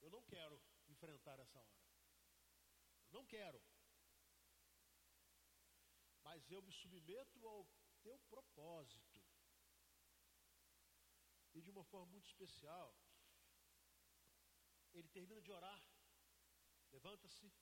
eu 0.00 0.10
não 0.10 0.22
quero 0.22 0.60
enfrentar 0.88 1.38
essa 1.38 1.58
hora. 1.58 1.84
Eu 3.06 3.12
não 3.18 3.24
quero. 3.26 3.60
Mas 6.22 6.50
eu 6.50 6.62
me 6.62 6.72
submeto 6.72 7.46
ao 7.46 7.68
teu 8.02 8.18
propósito. 8.30 9.22
E 11.54 11.60
de 11.60 11.70
uma 11.70 11.84
forma 11.84 12.06
muito 12.06 12.26
especial, 12.26 12.96
ele 14.92 15.08
termina 15.08 15.40
de 15.40 15.50
orar, 15.52 15.82
levanta-se 16.90 17.52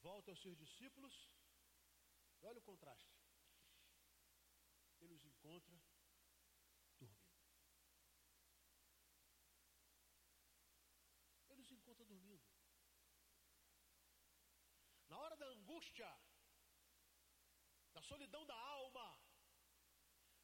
volta 0.00 0.30
aos 0.30 0.40
seus 0.40 0.56
discípulos. 0.56 1.14
E 2.40 2.46
olha 2.46 2.58
o 2.58 2.62
contraste. 2.70 3.14
Ele 5.00 5.14
os 5.14 5.24
encontra 5.24 5.76
dormindo. 5.76 7.18
Ele 11.50 11.62
os 11.62 11.70
encontra 11.70 12.04
dormindo. 12.04 12.46
Na 15.08 15.18
hora 15.18 15.36
da 15.36 15.46
angústia, 15.46 16.08
da 17.92 18.02
solidão 18.02 18.44
da 18.46 18.54
alma, 18.54 19.18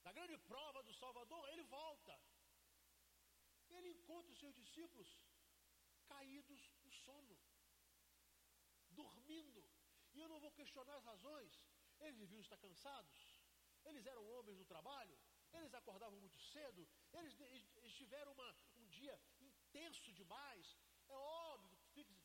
da 0.03 0.13
grande 0.13 0.37
prova 0.39 0.83
do 0.83 0.95
Salvador, 0.95 1.49
ele 1.49 1.65
volta. 1.65 2.15
Ele 3.69 3.91
encontra 3.91 4.33
os 4.33 4.39
seus 4.39 4.55
discípulos 4.55 5.09
caídos 6.07 6.63
no 6.85 6.93
sono, 6.93 7.39
dormindo. 9.03 9.63
E 10.15 10.21
eu 10.21 10.29
não 10.33 10.41
vou 10.45 10.53
questionar 10.61 10.97
as 10.97 11.05
razões. 11.13 11.53
Eles 12.01 12.19
deviam 12.25 12.41
estar 12.41 12.59
cansados. 12.67 13.15
Eles 13.85 14.07
eram 14.07 14.25
homens 14.35 14.59
do 14.59 14.65
trabalho. 14.65 15.17
Eles 15.53 15.75
acordavam 15.81 16.19
muito 16.25 16.39
cedo. 16.53 16.89
Eles, 17.13 17.35
eles 17.41 17.95
tiveram 18.01 18.33
uma, 18.33 18.51
um 18.77 18.87
dia 18.99 19.15
intenso 19.41 20.13
demais. 20.13 20.67
É 21.09 21.17
óbvio, 21.17 21.79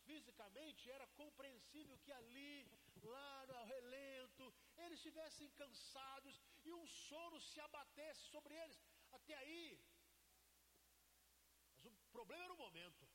fisicamente 0.06 0.90
era 0.90 1.06
compreensível 1.22 1.98
que 2.00 2.12
ali, 2.12 2.68
lá 3.04 3.46
no 3.50 3.58
relento, 3.74 4.46
eles 4.78 4.98
estivessem 5.00 5.50
cansados 5.62 6.42
e 6.64 6.74
um 6.74 6.88
sono 6.88 7.40
se 7.42 7.60
abatesse 7.68 8.24
sobre 8.34 8.56
eles. 8.64 8.80
Até 9.12 9.36
aí. 9.36 9.80
Mas 11.76 11.86
o 11.86 11.92
problema 12.18 12.44
era 12.46 12.54
o 12.54 12.64
momento. 12.66 13.08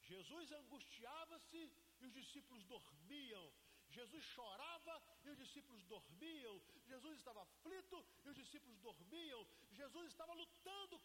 Jesus 0.00 0.50
angustiava-se 0.52 1.62
e 2.02 2.06
os 2.06 2.14
discípulos 2.20 2.64
dormiam. 2.64 3.52
Jesus 3.88 4.24
chorava 4.24 4.94
e 5.24 5.28
os 5.30 5.38
discípulos 5.38 5.82
dormiam. 5.84 6.54
Jesus 6.84 7.18
estava 7.18 7.42
aflito 7.42 8.04
e 8.24 8.28
os 8.28 8.36
discípulos 8.36 8.78
dormiam. 8.78 9.46
Jesus 9.70 10.08
estava 10.08 10.32
lutando 10.32 11.00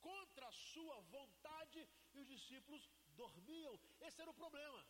contra 0.00 0.46
a 0.48 0.52
sua 0.52 1.00
vontade 1.16 1.88
e 2.14 2.18
os 2.18 2.26
discípulos 2.26 2.88
dormiam. 3.22 3.78
Esse 4.00 4.20
era 4.20 4.30
o 4.30 4.40
problema. 4.42 4.84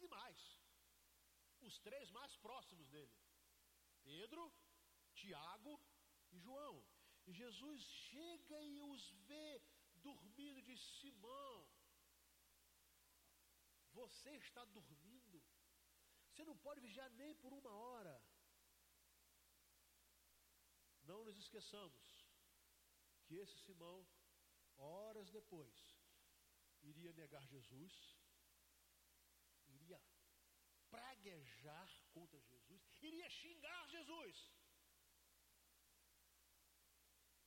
E 0.00 0.08
mais, 0.08 0.38
os 1.60 1.78
três 1.78 2.10
mais 2.10 2.36
próximos 2.36 2.88
dele: 2.88 3.14
Pedro, 4.02 4.52
Tiago 5.14 5.80
e 6.32 6.38
João. 6.38 6.84
E 7.26 7.32
Jesus 7.32 7.80
chega 7.82 8.62
e 8.62 8.80
os 8.80 9.10
vê 9.28 9.62
dormindo 9.94 10.60
de 10.62 10.76
Simão. 10.76 11.73
Você 14.00 14.30
está 14.36 14.64
dormindo. 14.64 15.42
Você 16.28 16.44
não 16.44 16.56
pode 16.58 16.80
vigiar 16.80 17.10
nem 17.12 17.34
por 17.36 17.52
uma 17.52 17.70
hora. 17.70 18.14
Não 21.10 21.22
nos 21.24 21.38
esqueçamos 21.38 22.04
que 23.24 23.34
esse 23.36 23.56
Simão, 23.58 24.06
horas 24.76 25.30
depois, 25.30 25.76
iria 26.82 27.12
negar 27.12 27.46
Jesus, 27.46 27.94
iria 29.68 30.00
praguejar 30.90 31.90
contra 32.12 32.40
Jesus, 32.40 32.82
iria 33.02 33.28
xingar 33.30 33.88
Jesus. 33.88 34.52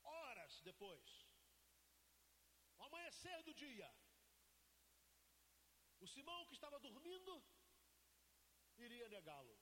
Horas 0.03 0.61
depois, 0.61 1.27
ao 2.77 2.87
amanhecer 2.87 3.43
do 3.43 3.53
dia, 3.53 3.89
o 6.07 6.09
Simão 6.09 6.45
que 6.47 6.53
estava 6.53 6.79
dormindo 6.79 7.33
iria 8.85 9.07
negá-lo. 9.09 9.55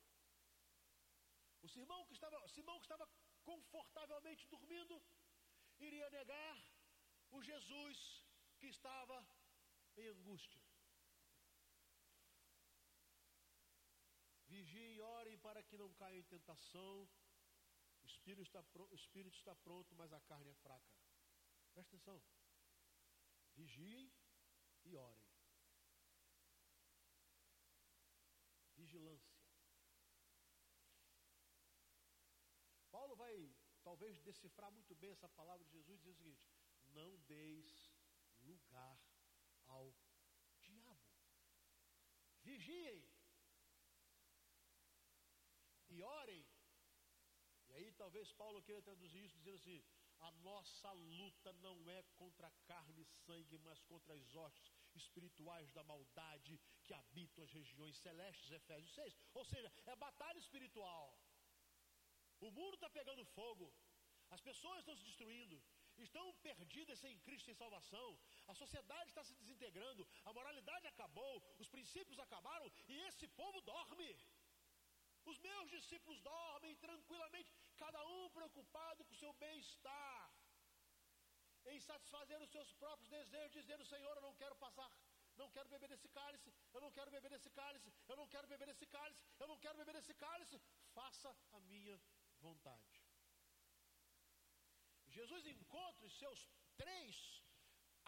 O 1.64 1.68
Simão 1.68 2.06
que 2.06 2.14
estava, 2.14 2.38
Simão 2.56 2.78
que 2.80 2.86
estava 2.86 3.08
confortavelmente 3.44 4.48
dormindo 4.48 4.96
iria 5.80 6.08
negar 6.12 6.58
o 7.32 7.42
Jesus 7.42 7.98
que 8.60 8.68
estava 8.68 9.18
em 9.98 10.08
angústia. 10.10 10.62
Vigiem 14.48 14.94
e 14.98 15.02
orem 15.02 15.38
para 15.40 15.64
que 15.64 15.80
não 15.82 15.92
caia 15.94 16.20
em 16.20 16.24
tentação. 16.36 17.10
O 18.04 18.06
espírito, 18.06 18.44
está, 18.44 18.64
o 18.92 18.96
espírito 18.96 19.36
está 19.36 19.56
pronto, 19.56 19.96
mas 19.96 20.14
a 20.14 20.22
carne 20.22 20.52
é 20.52 20.56
fraca. 20.66 20.94
Presta 21.74 21.96
atenção. 21.96 22.22
Vigiem 23.56 24.14
e 24.84 24.96
orem. 24.96 25.25
Vigilância. 28.96 29.36
Paulo 32.90 33.16
vai 33.16 33.54
talvez 33.84 34.22
decifrar 34.22 34.72
muito 34.72 34.96
bem 34.96 35.12
essa 35.12 35.28
palavra 35.30 35.66
de 35.66 35.72
Jesus 35.72 35.96
e 35.96 35.98
dizer 35.98 36.12
o 36.12 36.16
seguinte: 36.16 36.50
não 36.88 37.18
deis 37.34 37.92
lugar 38.40 38.98
ao 39.66 39.94
diabo. 40.62 41.12
Vigiem 42.44 43.04
e 45.90 46.02
orem. 46.02 46.46
E 47.68 47.74
aí 47.74 47.92
talvez 47.94 48.32
Paulo 48.32 48.64
queira 48.64 48.82
traduzir 48.82 49.26
isso 49.26 49.38
dizendo 49.38 49.58
assim: 49.58 49.84
a 50.20 50.32
nossa 50.32 50.92
luta 50.92 51.52
não 51.54 51.90
é 51.90 52.02
contra 52.16 52.50
carne 52.66 53.02
e 53.02 53.06
sangue, 53.26 53.58
mas 53.58 53.82
contra 53.84 54.14
as 54.14 54.36
hostes 54.36 54.75
espirituais 54.96 55.72
da 55.72 55.84
maldade 55.84 56.60
que 56.84 56.94
habitam 56.94 57.44
as 57.44 57.52
regiões 57.52 57.98
celestes, 57.98 58.52
Efésios 58.52 58.94
6. 58.94 59.16
Ou 59.34 59.46
seja, 59.46 59.72
é 59.86 59.96
batalha 59.96 60.38
espiritual. 60.38 61.18
O 62.40 62.52
mundo 62.52 62.76
está 62.76 62.90
pegando 62.90 63.26
fogo, 63.40 63.74
as 64.30 64.42
pessoas 64.42 64.80
estão 64.80 64.96
se 64.96 65.04
destruindo, 65.04 65.58
estão 65.98 66.26
perdidas 66.48 67.00
sem 67.00 67.18
Cristo, 67.20 67.46
sem 67.46 67.56
salvação, 67.56 68.20
a 68.48 68.54
sociedade 68.54 69.10
está 69.10 69.24
se 69.24 69.36
desintegrando, 69.36 70.08
a 70.26 70.34
moralidade 70.34 70.88
acabou, 70.88 71.36
os 71.58 71.70
princípios 71.70 72.20
acabaram. 72.20 72.72
E 72.88 72.94
esse 73.08 73.28
povo 73.28 73.62
dorme. 73.62 74.12
Os 75.26 75.38
meus 75.40 75.70
discípulos 75.72 76.20
dormem 76.22 76.76
tranquilamente, 76.76 77.52
cada 77.78 78.06
um 78.06 78.30
preocupado 78.30 79.04
com 79.06 79.14
o 79.14 79.22
seu 79.24 79.34
bem-estar 79.34 80.32
em 81.73 81.80
satisfazer 81.80 82.39
os 82.41 82.49
seus 82.49 82.71
próprios 82.73 83.10
desejos, 83.10 83.62
dizendo: 83.62 83.86
Senhor, 83.86 84.15
eu 84.15 84.21
não 84.21 84.36
quero 84.36 84.56
passar, 84.56 84.91
não 85.36 85.49
quero 85.51 85.69
beber 85.69 85.89
desse 85.89 86.10
cálice, 86.10 86.54
eu 86.73 86.82
não 86.82 86.91
quero 86.91 87.12
beber 87.12 87.30
desse 87.30 87.49
cálice, 87.49 87.93
eu 88.08 88.17
não 88.17 88.28
quero 88.28 88.47
beber 88.47 88.67
desse 88.67 88.86
cálice, 88.86 89.23
eu 89.39 89.47
não 89.47 89.58
quero 89.58 89.78
beber 89.78 89.93
desse 89.93 90.13
cálice, 90.13 90.62
faça 90.93 91.36
a 91.51 91.60
minha 91.60 91.99
vontade. 92.39 93.04
Jesus 95.08 95.45
encontra 95.47 96.06
os 96.06 96.17
seus 96.17 96.49
três 96.78 97.35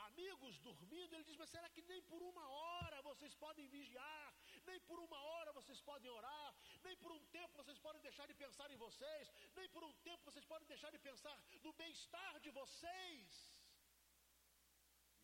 amigos 0.07 0.57
dormindo, 0.67 1.13
ele 1.13 1.27
diz: 1.29 1.37
Mas 1.41 1.49
será 1.49 1.69
que 1.75 1.81
nem 1.91 2.01
por 2.11 2.21
uma 2.29 2.45
hora 2.59 3.01
vocês 3.09 3.33
podem 3.43 3.67
vigiar? 3.75 4.29
Nem 4.69 4.79
por 4.89 4.99
uma 4.99 5.19
hora 5.29 5.51
vocês 5.59 5.79
podem 5.89 6.09
orar? 6.19 6.49
Nem 6.83 6.95
por 7.03 7.11
um 7.17 7.23
tempo 7.37 7.57
vocês 7.61 7.79
podem 7.85 8.01
deixar 8.01 8.27
de 8.31 8.35
pensar 8.43 8.69
em 8.71 8.79
vocês? 8.85 9.31
Nem 9.55 9.69
por 9.69 9.83
um 9.83 9.93
tempo 10.07 10.23
vocês 10.29 10.45
podem 10.45 10.67
deixar 10.67 10.91
de 10.91 10.99
pensar 10.99 11.35
no 11.65 11.73
bem-estar 11.73 12.39
de 12.39 12.51
vocês? 12.51 13.29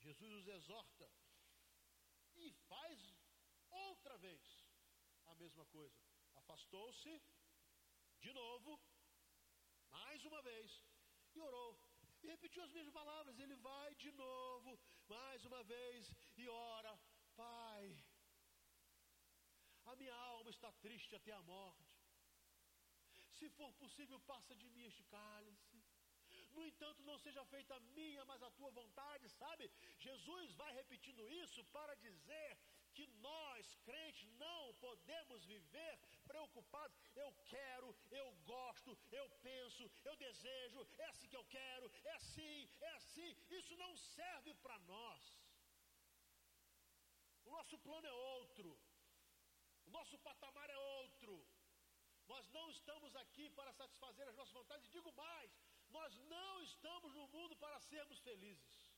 Jesus 0.05 0.33
os 0.39 0.47
exorta 0.47 1.09
e 2.35 2.51
faz 2.69 2.99
outra 3.69 4.17
vez 4.17 4.41
a 5.27 5.35
mesma 5.35 5.65
coisa. 5.77 6.01
Afastou-se 6.35 7.21
de 8.19 8.33
novo, 8.33 8.79
mais 9.91 10.25
uma 10.25 10.41
vez, 10.41 10.83
e 11.35 11.39
orou. 11.39 11.92
E 12.23 12.27
repetiu 12.27 12.63
as 12.63 12.71
mesmas 12.71 12.93
palavras. 12.93 13.39
Ele 13.39 13.55
vai 13.55 13.93
de 13.95 14.12
novo, 14.12 14.79
mais 15.07 15.43
uma 15.45 15.62
vez, 15.63 16.12
e 16.38 16.47
ora: 16.47 16.97
Pai, 17.36 17.83
a 19.86 19.95
minha 19.95 20.15
alma 20.15 20.49
está 20.49 20.71
triste 20.86 21.15
até 21.15 21.33
a 21.33 21.41
morte. 21.41 21.91
Se 23.38 23.49
for 23.49 23.73
possível, 23.73 24.19
passa 24.21 24.55
de 24.55 24.69
mim 24.69 24.83
este 24.83 25.03
cálice. 25.03 25.83
No 26.53 26.65
entanto, 26.65 27.03
não 27.03 27.17
seja 27.17 27.43
feita 27.45 27.75
a 27.75 27.79
minha, 27.97 28.23
mas 28.25 28.41
a 28.41 28.51
tua 28.51 28.69
vontade, 28.71 29.27
sabe? 29.29 29.69
Jesus 29.99 30.53
vai 30.53 30.71
repetindo 30.73 31.27
isso 31.29 31.63
para 31.65 31.95
dizer 31.95 32.57
que 32.93 33.07
nós, 33.27 33.75
crentes, 33.83 34.29
não 34.33 34.73
podemos 34.75 35.43
viver 35.45 35.99
Eu 37.15 37.32
quero, 37.45 37.95
eu 38.12 38.32
gosto, 38.43 38.97
eu 39.12 39.29
penso, 39.41 39.89
eu 40.03 40.15
desejo, 40.15 40.88
é 40.97 41.06
assim 41.06 41.27
que 41.27 41.36
eu 41.36 41.45
quero, 41.45 41.91
é 42.03 42.13
assim, 42.13 42.69
é 42.82 42.89
assim. 42.99 43.29
Isso 43.49 43.75
não 43.77 43.95
serve 43.95 44.53
para 44.56 44.77
nós. 44.79 45.23
O 47.45 47.51
nosso 47.51 47.77
plano 47.79 48.08
é 48.08 48.13
outro, 48.13 48.77
o 49.86 49.91
nosso 49.91 50.17
patamar 50.19 50.69
é 50.69 50.77
outro. 50.77 51.45
Nós 52.27 52.49
não 52.49 52.69
estamos 52.69 53.15
aqui 53.17 53.49
para 53.49 53.73
satisfazer 53.73 54.27
as 54.27 54.36
nossas 54.36 54.53
vontades, 54.53 54.89
digo 54.89 55.12
mais, 55.12 55.51
nós 55.89 56.17
não 56.36 56.63
estamos 56.63 57.13
no 57.13 57.27
mundo 57.27 57.56
para 57.58 57.79
sermos 57.79 58.19
felizes. 58.19 58.93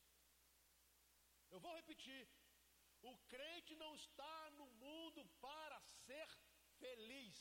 Eu 1.50 1.60
vou 1.60 1.74
repetir: 1.76 2.28
o 3.02 3.18
crente 3.34 3.76
não 3.76 3.94
está 3.96 4.50
no 4.52 4.68
mundo 4.84 5.26
para 5.42 5.80
ser 5.82 6.28
feliz. 6.84 7.38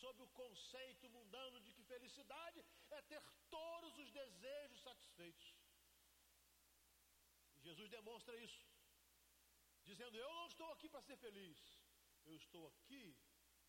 Sob 0.00 0.22
o 0.22 0.28
conceito 0.40 1.08
mundano 1.08 1.60
de 1.60 1.72
que 1.72 1.82
felicidade 1.84 2.64
é 2.90 3.00
ter 3.02 3.22
todos 3.50 3.96
os 3.98 4.10
desejos 4.10 4.82
satisfeitos. 4.82 5.46
Jesus 7.66 7.88
demonstra 7.90 8.36
isso, 8.36 8.64
dizendo: 9.84 10.16
Eu 10.16 10.32
não 10.34 10.46
estou 10.46 10.70
aqui 10.72 10.88
para 10.88 11.06
ser 11.08 11.16
feliz, 11.16 11.58
eu 12.24 12.36
estou 12.36 12.66
aqui 12.68 13.16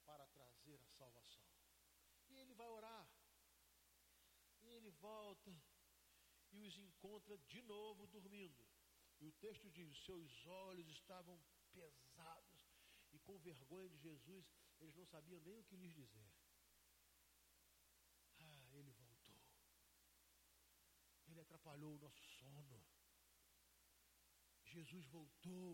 para 0.06 0.28
trazer 0.28 0.80
a 0.82 0.90
salvação. 1.00 1.48
E 2.30 2.36
ele 2.38 2.54
vai 2.54 2.68
orar, 2.68 3.08
e 4.62 4.68
ele 4.76 4.92
volta 4.92 5.52
e 6.52 6.62
os 6.62 6.78
encontra 6.78 7.38
de 7.38 7.62
novo 7.64 8.08
dormindo. 8.08 8.66
E 9.20 9.28
o 9.28 9.32
texto 9.34 9.70
diz: 9.70 9.98
seus 10.06 10.46
olhos 10.46 10.88
estavam 10.90 11.40
pesados 11.72 12.47
com 13.28 13.38
vergonha 13.40 13.90
de 13.94 13.98
Jesus, 14.08 14.46
eles 14.80 14.96
não 15.00 15.06
sabiam 15.14 15.40
nem 15.48 15.58
o 15.60 15.66
que 15.70 15.80
lhes 15.82 15.94
dizer. 15.94 16.30
Ah, 18.40 18.62
ele 18.78 18.92
voltou. 18.92 19.40
Ele 21.28 21.42
atrapalhou 21.42 21.92
o 21.96 22.00
nosso 22.06 22.24
sono. 22.40 22.80
Jesus 24.76 25.06
voltou. 25.18 25.72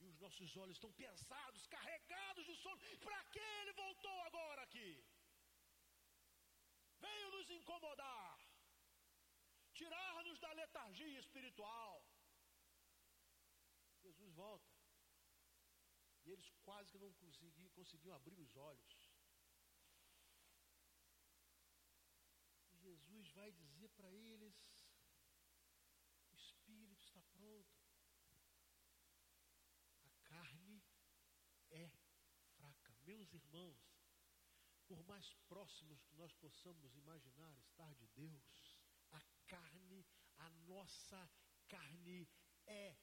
E 0.00 0.04
os 0.10 0.18
nossos 0.24 0.56
olhos 0.62 0.76
estão 0.76 0.92
pesados, 0.92 1.66
carregados 1.76 2.44
de 2.48 2.56
sono. 2.56 2.80
Para 3.06 3.20
que 3.32 3.44
ele 3.60 3.72
voltou 3.84 4.18
agora 4.22 4.62
aqui? 4.62 4.90
Veio 7.04 7.30
nos 7.36 7.48
incomodar, 7.58 8.38
tirar-nos 9.80 10.38
da 10.40 10.52
letargia 10.60 11.20
espiritual. 11.20 12.04
Jesus 14.02 14.32
volta. 14.34 14.67
E 16.28 16.30
eles 16.30 16.50
quase 16.62 16.92
que 16.92 16.98
não 16.98 17.10
conseguiam, 17.14 17.70
conseguiam 17.70 18.14
abrir 18.14 18.38
os 18.38 18.54
olhos. 18.54 19.10
E 22.70 22.76
Jesus 22.76 23.30
vai 23.30 23.50
dizer 23.50 23.88
para 23.92 24.12
eles: 24.12 24.54
o 26.30 26.36
espírito 26.36 27.02
está 27.02 27.22
pronto. 27.32 27.80
A 30.04 30.10
carne 30.28 30.84
é 31.70 31.88
fraca. 32.58 32.94
Meus 33.06 33.32
irmãos, 33.32 33.80
por 34.86 35.02
mais 35.04 35.32
próximos 35.48 36.02
que 36.02 36.14
nós 36.14 36.34
possamos 36.34 36.94
imaginar 36.94 37.56
estar 37.56 37.94
de 37.94 38.06
Deus, 38.08 38.78
a 39.12 39.22
carne, 39.46 40.06
a 40.36 40.50
nossa 40.50 41.30
carne 41.68 42.28
é 42.66 42.94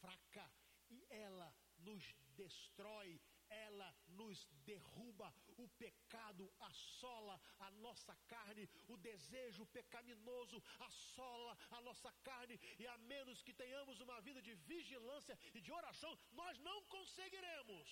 fraca 0.00 0.52
e 0.90 1.06
ela 1.08 1.54
nos 1.78 2.25
destrói, 2.42 3.20
ela 3.48 3.88
nos 4.20 4.44
derruba. 4.64 5.28
O 5.56 5.68
pecado 5.84 6.44
assola 6.70 7.40
a 7.66 7.70
nossa 7.84 8.14
carne, 8.32 8.68
o 8.88 8.96
desejo 8.96 9.66
pecaminoso 9.66 10.62
assola 10.88 11.56
a 11.70 11.80
nossa 11.80 12.12
carne, 12.28 12.58
e 12.78 12.86
a 12.86 12.96
menos 12.98 13.42
que 13.42 13.54
tenhamos 13.62 14.00
uma 14.00 14.20
vida 14.20 14.42
de 14.42 14.54
vigilância 14.72 15.38
e 15.54 15.60
de 15.60 15.72
oração, 15.72 16.12
nós 16.32 16.58
não 16.58 16.78
conseguiremos. 16.84 17.88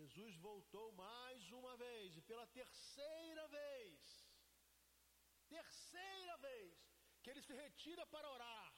Jesus 0.00 0.36
voltou 0.36 0.92
mais 0.92 1.50
uma 1.50 1.76
vez, 1.76 2.16
e 2.16 2.22
pela 2.22 2.46
terceira 2.46 3.46
vez, 3.48 3.98
terceira 5.48 6.36
vez 6.38 6.89
que 7.22 7.30
ele 7.30 7.42
se 7.42 7.54
retira 7.54 8.06
para 8.06 8.30
orar, 8.30 8.74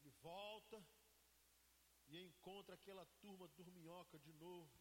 ele 0.00 0.10
volta 0.22 0.84
e 2.08 2.18
encontra 2.22 2.74
aquela 2.74 3.04
turma 3.20 3.48
dorminhoca 3.48 4.18
de 4.18 4.32
novo 4.32 4.80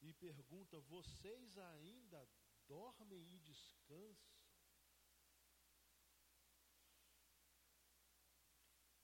e 0.00 0.12
pergunta: 0.12 0.80
Vocês 0.80 1.58
ainda 1.58 2.28
dormem 2.66 3.34
e 3.34 3.38
descansam? 3.40 4.38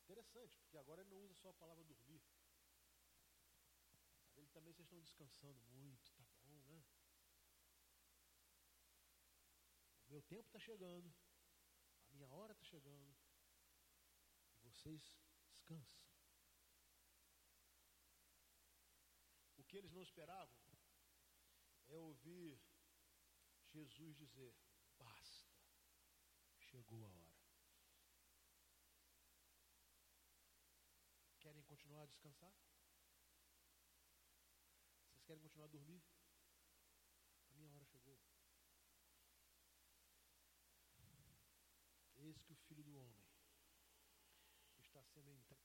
Interessante, 0.02 0.56
porque 0.58 0.76
agora 0.76 1.00
ele 1.00 1.10
não 1.10 1.22
usa 1.22 1.34
só 1.34 1.48
a 1.50 1.54
palavra 1.54 1.82
dormir. 1.84 2.22
Ele 4.36 4.48
também 4.48 4.72
vocês 4.72 4.86
estão 4.86 5.00
descansando 5.00 5.60
muito, 5.72 6.12
tá 6.12 6.24
bom, 6.42 6.60
né? 6.66 6.84
meu 10.14 10.22
tempo 10.22 10.46
está 10.46 10.60
chegando, 10.60 11.12
minha 12.14 12.28
hora 12.28 12.52
está 12.52 12.64
chegando, 12.64 13.16
e 14.62 14.68
vocês 14.70 15.20
descansam. 15.50 16.04
O 19.56 19.64
que 19.64 19.76
eles 19.76 19.92
não 19.92 20.02
esperavam 20.02 20.56
é 21.88 21.98
ouvir 21.98 22.60
Jesus 23.72 24.16
dizer: 24.16 24.54
basta, 24.96 25.52
chegou 26.56 27.04
a 27.04 27.10
hora. 27.10 27.34
Querem 31.40 31.62
continuar 31.64 32.04
a 32.04 32.06
descansar? 32.06 32.54
Vocês 35.08 35.24
querem 35.24 35.42
continuar 35.42 35.66
a 35.66 35.70
dormir? 35.70 36.02
A 37.50 37.54
minha 37.54 37.70
hora 37.70 37.84
chegou. 37.84 38.18
Eis 42.16 42.42
que 42.42 42.54
o 42.54 42.56
Filho 42.56 42.82
do 42.82 42.96
Homem 42.96 43.22
está 44.78 45.03
sendo 45.14 45.30
entregue. 45.30 45.62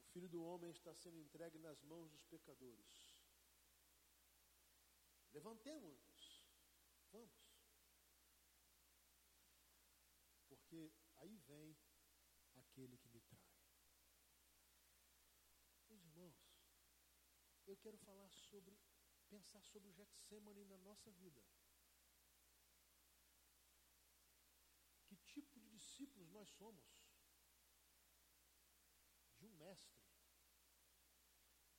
O 0.00 0.12
Filho 0.12 0.28
do 0.28 0.42
Homem 0.42 0.70
está 0.70 0.94
sendo 0.94 1.18
entregue 1.18 1.58
nas 1.58 1.82
mãos 1.82 2.10
dos 2.10 2.24
pecadores. 2.24 3.14
Levantemos-nos, 5.32 6.44
vamos. 7.10 7.52
porque 10.72 10.92
aí 11.16 11.36
vem 11.48 11.76
aquele 12.72 12.96
que 12.96 13.08
me 13.10 13.20
trai. 13.20 13.52
Meus 15.88 16.02
irmãos, 16.04 16.34
eu 17.66 17.76
quero 17.76 17.98
falar 17.98 18.30
sobre, 18.30 18.78
pensar 19.28 19.62
sobre 19.62 19.90
o 19.90 19.92
Getsemane 19.92 20.64
na 20.64 20.78
nossa 20.78 21.10
vida. 21.10 21.42
Que 25.06 25.16
tipo 25.16 25.60
de 25.60 25.68
discípulos 25.68 26.30
nós 26.30 26.48
somos? 26.48 26.82
De 29.38 29.44
um 29.44 29.50
mestre 29.50 30.00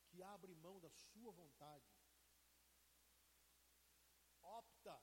que 0.06 0.22
abre 0.22 0.54
mão 0.54 0.78
da 0.78 0.90
sua 0.90 1.32
vontade, 1.32 1.92
opta 4.42 5.02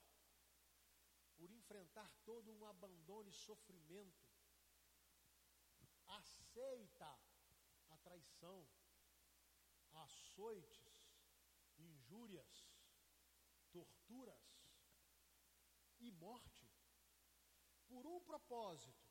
por 1.36 1.52
enfrentar 1.52 2.10
todo 2.24 2.50
um 2.50 2.66
abandono 2.66 3.28
e 3.28 3.34
sofrimento, 3.34 4.31
aceita 6.52 7.18
a 7.90 7.98
traição, 7.98 8.68
açoites, 9.94 11.08
injúrias, 11.78 12.68
torturas 13.72 14.44
e 16.00 16.12
morte, 16.12 16.70
por 17.88 18.06
um 18.06 18.20
propósito. 18.20 19.10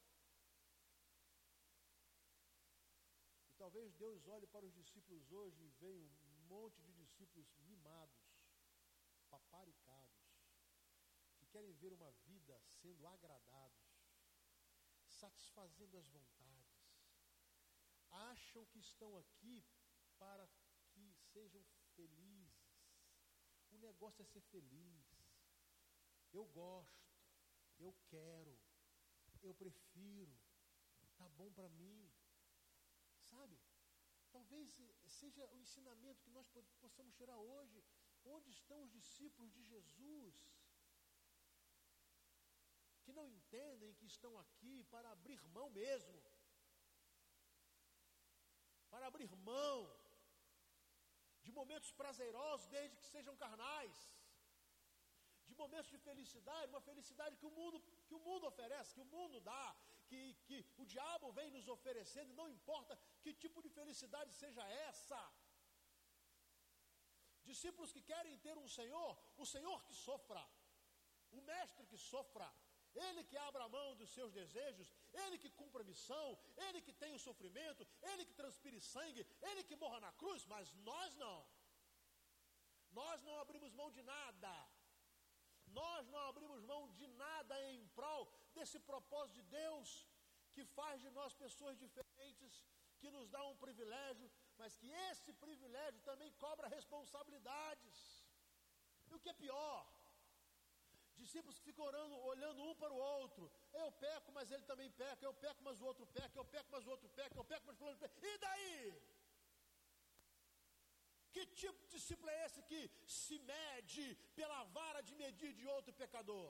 E 3.49 3.55
talvez 3.55 3.95
Deus 3.95 4.27
olhe 4.29 4.47
para 4.47 4.67
os 4.67 4.75
discípulos 4.75 5.33
hoje 5.33 5.65
e 5.65 5.71
veja 5.71 6.27
um 6.27 6.47
monte 6.47 6.83
de 6.83 6.93
discípulos 6.93 7.57
mimados, 7.61 8.21
paparicados 9.31 10.21
querem 11.51 11.73
ver 11.75 11.93
uma 11.93 12.11
vida 12.27 12.59
sendo 12.81 13.07
agradados, 13.07 13.91
satisfazendo 15.05 15.99
as 15.99 16.07
vontades, 16.09 16.50
acham 18.11 18.65
que 18.67 18.79
estão 18.79 19.17
aqui 19.17 19.65
para 20.19 20.49
que 20.91 21.15
sejam 21.33 21.65
felizes. 21.95 22.51
O 23.71 23.79
negócio 23.79 24.23
é 24.23 24.25
ser 24.25 24.41
feliz. 24.41 25.07
Eu 26.33 26.45
gosto, 26.47 27.11
eu 27.79 27.93
quero, 28.09 28.59
eu 29.43 29.55
prefiro, 29.55 30.39
tá 31.17 31.29
bom 31.29 31.53
para 31.53 31.69
mim. 31.69 32.13
Sabe? 33.23 33.59
Talvez 34.31 34.73
seja 35.07 35.45
o 35.47 35.59
ensinamento 35.59 36.23
que 36.23 36.31
nós 36.31 36.49
possamos 36.81 37.15
tirar 37.15 37.39
hoje. 37.39 37.83
Onde 38.25 38.51
estão 38.51 38.83
os 38.83 38.91
discípulos 38.91 39.53
de 39.53 39.63
Jesus? 39.65 40.35
Que 43.03 43.13
não 43.13 43.29
entendem 43.29 43.95
que 43.95 44.07
estão 44.07 44.39
aqui 44.39 44.85
para 44.85 45.11
abrir 45.11 45.43
mão 45.49 45.71
mesmo. 45.71 46.23
Para 49.01 49.09
abrir 49.13 49.35
mão 49.51 49.77
de 51.45 51.51
momentos 51.59 51.91
prazerosos, 52.01 52.67
desde 52.75 52.99
que 52.99 53.07
sejam 53.13 53.35
carnais, 53.43 53.95
de 55.51 55.55
momentos 55.61 55.91
de 55.95 56.01
felicidade, 56.09 56.73
uma 56.75 56.83
felicidade 56.89 57.39
que 57.41 57.47
o 57.51 57.55
mundo, 57.59 57.79
que 58.09 58.15
o 58.19 58.21
mundo 58.27 58.45
oferece, 58.51 58.93
que 58.97 59.01
o 59.07 59.13
mundo 59.15 59.41
dá, 59.41 59.65
que, 60.07 60.21
que 60.47 60.59
o 60.83 60.85
diabo 60.85 61.33
vem 61.39 61.49
nos 61.57 61.67
oferecendo, 61.77 62.39
não 62.41 62.47
importa 62.57 62.95
que 63.23 63.33
tipo 63.45 63.63
de 63.63 63.71
felicidade 63.79 64.35
seja 64.43 64.63
essa. 64.89 65.21
Discípulos 67.51 67.95
que 67.97 68.03
querem 68.13 68.37
ter 68.47 68.59
um 68.65 68.69
Senhor, 68.69 69.13
o 69.39 69.47
Senhor 69.55 69.83
que 69.87 69.95
sofra, 69.95 70.45
o 71.39 71.41
Mestre 71.41 71.87
que 71.87 71.97
sofra, 72.13 72.53
ele 72.95 73.23
que 73.25 73.37
abra 73.37 73.65
a 73.65 73.69
mão 73.69 73.95
dos 73.97 74.11
seus 74.11 74.33
desejos, 74.33 74.93
ele 75.13 75.39
que 75.39 75.51
cumpra 75.51 75.83
a 75.83 75.85
missão, 75.85 76.39
ele 76.69 76.81
que 76.81 76.93
tem 76.93 77.15
o 77.15 77.19
sofrimento, 77.19 77.87
ele 78.03 78.25
que 78.25 78.35
transpire 78.35 78.81
sangue, 78.81 79.27
ele 79.43 79.63
que 79.65 79.77
morra 79.77 80.01
na 80.01 80.13
cruz, 80.13 80.45
mas 80.47 80.75
nós 80.75 81.15
não. 81.17 81.47
Nós 82.93 83.23
não 83.23 83.39
abrimos 83.39 83.73
mão 83.73 83.91
de 83.91 84.03
nada. 84.03 84.53
Nós 85.69 86.09
não 86.09 86.19
abrimos 86.29 86.63
mão 86.63 86.89
de 86.95 87.07
nada 87.07 87.55
em 87.71 87.87
prol 87.89 88.29
desse 88.55 88.79
propósito 88.81 89.37
de 89.37 89.43
Deus, 89.43 90.09
que 90.53 90.65
faz 90.65 91.01
de 91.01 91.11
nós 91.11 91.33
pessoas 91.35 91.79
diferentes, 91.79 92.67
que 92.99 93.11
nos 93.11 93.29
dá 93.29 93.43
um 93.47 93.57
privilégio, 93.57 94.31
mas 94.59 94.75
que 94.77 94.91
esse 95.11 95.33
privilégio 95.33 96.01
também 96.01 96.31
cobra 96.33 96.67
responsabilidades. 96.69 98.25
E 99.09 99.15
o 99.15 99.21
que 99.21 99.29
é 99.29 99.33
pior? 99.33 99.87
Discípulos 101.25 101.59
que 101.59 101.69
ficam 101.69 101.85
orando, 101.91 102.15
olhando 102.33 102.61
um 102.69 102.75
para 102.83 102.93
o 102.97 103.01
outro. 103.17 103.45
Eu 103.83 103.89
peco, 104.05 104.33
mas 104.37 104.51
ele 104.55 104.65
também 104.71 104.91
peca. 105.03 105.25
Eu 105.25 105.35
peco, 105.45 105.63
mas 105.69 105.81
o 105.81 105.87
outro 105.91 106.07
peca. 106.19 106.39
Eu 106.43 106.47
peco, 106.55 106.69
mas 106.75 106.87
o 106.87 106.91
outro 106.95 107.09
peca. 107.21 107.37
Eu 107.41 107.47
peco, 107.53 107.67
mas 107.71 107.81
o 107.81 107.85
outro 107.89 108.01
peca. 108.03 108.27
E 108.33 108.39
daí? 108.47 108.77
Que 111.35 111.43
tipo 111.63 111.79
de 111.83 111.89
discípulo 111.97 112.31
é 112.31 112.39
esse 112.47 112.61
que 112.71 112.81
se 113.19 113.37
mede 113.53 114.07
pela 114.39 114.61
vara 114.79 115.01
de 115.09 115.15
medir 115.23 115.53
de 115.61 115.67
outro 115.77 115.93
pecador? 116.03 116.49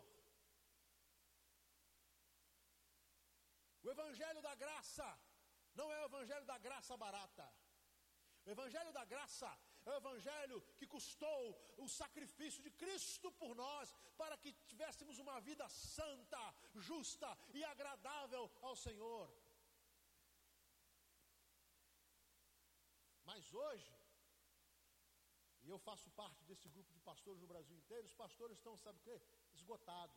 O 3.82 3.90
Evangelho 3.96 4.40
da 4.48 4.54
Graça 4.62 5.08
não 5.74 5.88
é 5.92 5.98
o 6.00 6.06
Evangelho 6.10 6.46
da 6.52 6.58
graça 6.58 6.96
barata. 6.96 7.46
O 8.46 8.50
Evangelho 8.50 8.92
da 8.92 9.04
graça 9.04 9.50
é 9.86 9.90
o 9.90 9.96
Evangelho 9.96 10.60
que 10.78 10.86
custou 10.86 11.42
o 11.78 11.88
sacrifício 11.88 12.62
de 12.62 12.70
Cristo 12.70 13.30
por 13.32 13.54
nós, 13.54 13.94
para 14.16 14.36
que 14.36 14.52
tivéssemos 14.66 15.18
uma 15.18 15.40
vida 15.40 15.68
santa, 15.68 16.42
justa 16.74 17.28
e 17.54 17.64
agradável 17.64 18.50
ao 18.62 18.76
Senhor. 18.76 19.30
Mas 23.24 23.52
hoje, 23.54 23.94
e 25.62 25.68
eu 25.68 25.78
faço 25.78 26.10
parte 26.10 26.44
desse 26.44 26.68
grupo 26.68 26.92
de 26.92 27.00
pastores 27.00 27.40
no 27.40 27.46
Brasil 27.46 27.76
inteiro, 27.76 28.06
os 28.06 28.14
pastores 28.14 28.56
estão, 28.58 28.76
sabe 28.78 28.98
o 28.98 29.02
quê? 29.02 29.20
Esgotados. 29.54 30.16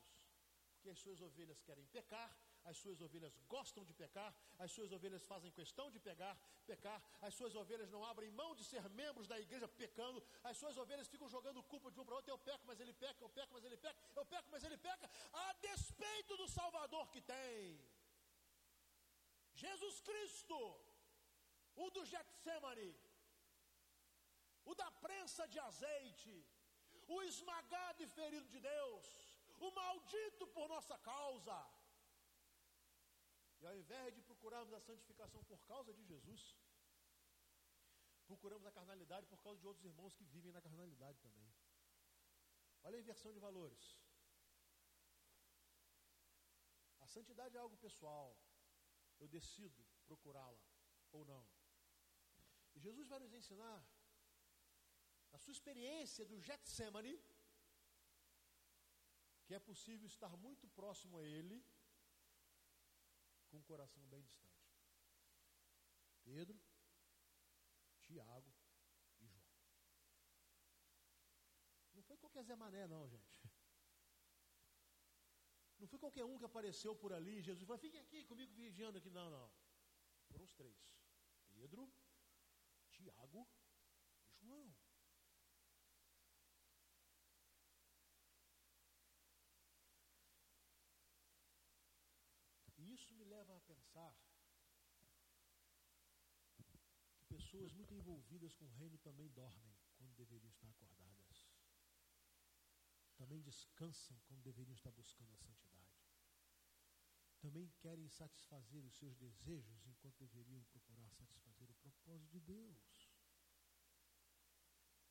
Porque 0.73 0.89
as 0.89 0.99
suas 0.99 1.21
ovelhas 1.21 1.61
querem 1.61 1.85
pecar, 1.87 2.35
as 2.65 2.77
suas 2.77 2.99
ovelhas 3.01 3.33
gostam 3.53 3.83
de 3.83 3.93
pecar, 3.93 4.33
as 4.57 4.71
suas 4.71 4.91
ovelhas 4.91 5.23
fazem 5.31 5.51
questão 5.51 5.89
de 5.91 5.99
pegar, 5.99 6.35
pecar, 6.65 7.01
as 7.21 7.33
suas 7.33 7.55
ovelhas 7.55 7.89
não 7.89 8.03
abrem 8.05 8.31
mão 8.31 8.55
de 8.55 8.63
ser 8.63 8.87
membros 8.89 9.27
da 9.27 9.39
igreja 9.39 9.67
pecando, 9.67 10.23
as 10.43 10.57
suas 10.57 10.77
ovelhas 10.77 11.07
ficam 11.07 11.29
jogando 11.29 11.63
culpa 11.63 11.91
de 11.91 11.99
um 11.99 12.05
para 12.05 12.15
outro, 12.15 12.31
eu 12.31 12.37
peco, 12.37 12.65
mas 12.65 12.79
ele 12.79 12.93
peca, 12.93 13.23
eu 13.23 13.29
peco, 13.29 13.53
mas 13.53 13.63
ele 13.63 13.77
peca, 13.77 13.99
eu 14.15 14.25
peco, 14.25 14.49
mas 14.51 14.63
ele 14.63 14.77
peca, 14.77 15.09
a 15.33 15.53
despeito 15.53 16.37
do 16.37 16.47
Salvador 16.47 17.09
que 17.11 17.21
tem. 17.21 17.79
Jesus 19.55 19.99
Cristo, 20.01 20.57
o 21.75 21.89
do 21.89 22.05
Getsemane, 22.05 22.95
o 24.65 24.73
da 24.75 24.89
prensa 25.05 25.47
de 25.47 25.59
azeite, 25.59 26.33
o 27.07 27.21
esmagado 27.23 28.01
e 28.03 28.07
ferido 28.07 28.47
de 28.47 28.59
Deus, 28.59 29.05
o 29.59 29.71
maldito 29.71 30.47
por 30.47 30.67
nossa 30.69 30.97
causa, 30.97 31.55
e 33.63 33.65
ao 33.65 33.77
invés 33.77 34.13
de 34.13 34.21
procurarmos 34.21 34.73
a 34.73 34.81
santificação 34.81 35.41
por 35.45 35.59
causa 35.71 35.93
de 35.93 36.03
Jesus, 36.03 36.41
procuramos 38.29 38.65
a 38.67 38.71
carnalidade 38.77 39.25
por 39.27 39.39
causa 39.45 39.59
de 39.61 39.67
outros 39.67 39.85
irmãos 39.85 40.13
que 40.13 40.25
vivem 40.25 40.51
na 40.51 40.61
carnalidade 40.61 41.17
também. 41.21 41.49
Olha 42.83 42.97
a 42.97 43.03
inversão 43.03 43.31
de 43.31 43.39
valores. 43.39 43.85
A 46.99 47.07
santidade 47.07 47.55
é 47.55 47.59
algo 47.59 47.77
pessoal. 47.77 48.37
Eu 49.17 49.29
decido 49.29 49.81
procurá-la 50.05 50.61
ou 51.13 51.23
não. 51.23 51.47
E 52.75 52.79
Jesus 52.81 53.07
vai 53.07 53.19
nos 53.19 53.33
ensinar, 53.33 53.81
na 55.31 55.37
sua 55.37 55.53
experiência 55.53 56.25
do 56.25 56.41
Getsemane, 56.41 57.15
que 59.45 59.53
é 59.53 59.59
possível 59.59 60.07
estar 60.07 60.35
muito 60.35 60.67
próximo 60.79 61.17
a 61.19 61.23
Ele 61.23 61.63
com 63.53 63.59
o 63.59 63.63
coração 63.63 64.03
bem 64.07 64.23
distante. 64.23 64.67
Pedro, 66.23 66.59
Tiago 68.01 68.51
e 69.19 69.27
João. 69.27 69.45
Não 71.93 72.01
foi 72.01 72.17
qualquer 72.17 72.43
Zé 72.43 72.55
Mané, 72.55 72.87
não, 72.87 73.07
gente. 73.07 73.39
Não 75.77 75.87
foi 75.87 75.99
qualquer 75.99 76.25
um 76.25 76.37
que 76.39 76.45
apareceu 76.45 76.95
por 76.95 77.13
ali. 77.13 77.41
Jesus 77.41 77.67
falou: 77.67 77.79
fiquem 77.79 77.99
aqui 77.99 78.23
comigo 78.23 78.51
vigiando 78.53 78.97
aqui. 78.97 79.11
Não, 79.11 79.29
não. 79.29 79.51
Foram 80.29 80.45
os 80.45 80.55
três: 80.55 80.75
Pedro, 81.53 81.93
Tiago 82.89 83.47
e 84.41 84.45
João. 84.47 84.73
isso 92.93 93.13
me 93.15 93.25
leva 93.25 93.55
a 93.57 93.61
pensar 93.61 94.15
que 97.27 97.35
pessoas 97.53 97.71
muito 97.71 97.93
envolvidas 97.93 98.55
com 98.55 98.65
o 98.65 98.71
reino 98.71 98.97
também 98.97 99.29
dormem 99.29 99.77
quando 99.95 100.15
deveriam 100.15 100.49
estar 100.49 100.67
acordadas. 100.69 101.47
Também 103.15 103.43
descansam 103.43 104.19
quando 104.25 104.41
deveriam 104.41 104.73
estar 104.73 104.91
buscando 104.91 105.31
a 105.33 105.37
santidade. 105.37 106.01
Também 107.39 107.69
querem 107.77 108.09
satisfazer 108.09 108.83
os 108.83 108.95
seus 108.95 109.15
desejos 109.17 109.85
enquanto 109.85 110.17
deveriam 110.17 110.63
procurar 110.63 111.07
satisfazer 111.11 111.69
o 111.69 111.75
propósito 111.75 112.31
de 112.31 112.39
Deus. 112.39 113.07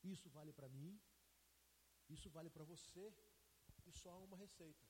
Isso 0.02 0.28
vale 0.28 0.52
para 0.52 0.68
mim, 0.68 1.00
isso 2.09 2.28
vale 2.28 2.50
para 2.50 2.64
você, 2.64 3.14
e 3.87 3.92
só 3.92 4.11
há 4.11 4.18
uma 4.18 4.37
receita: 4.37 4.85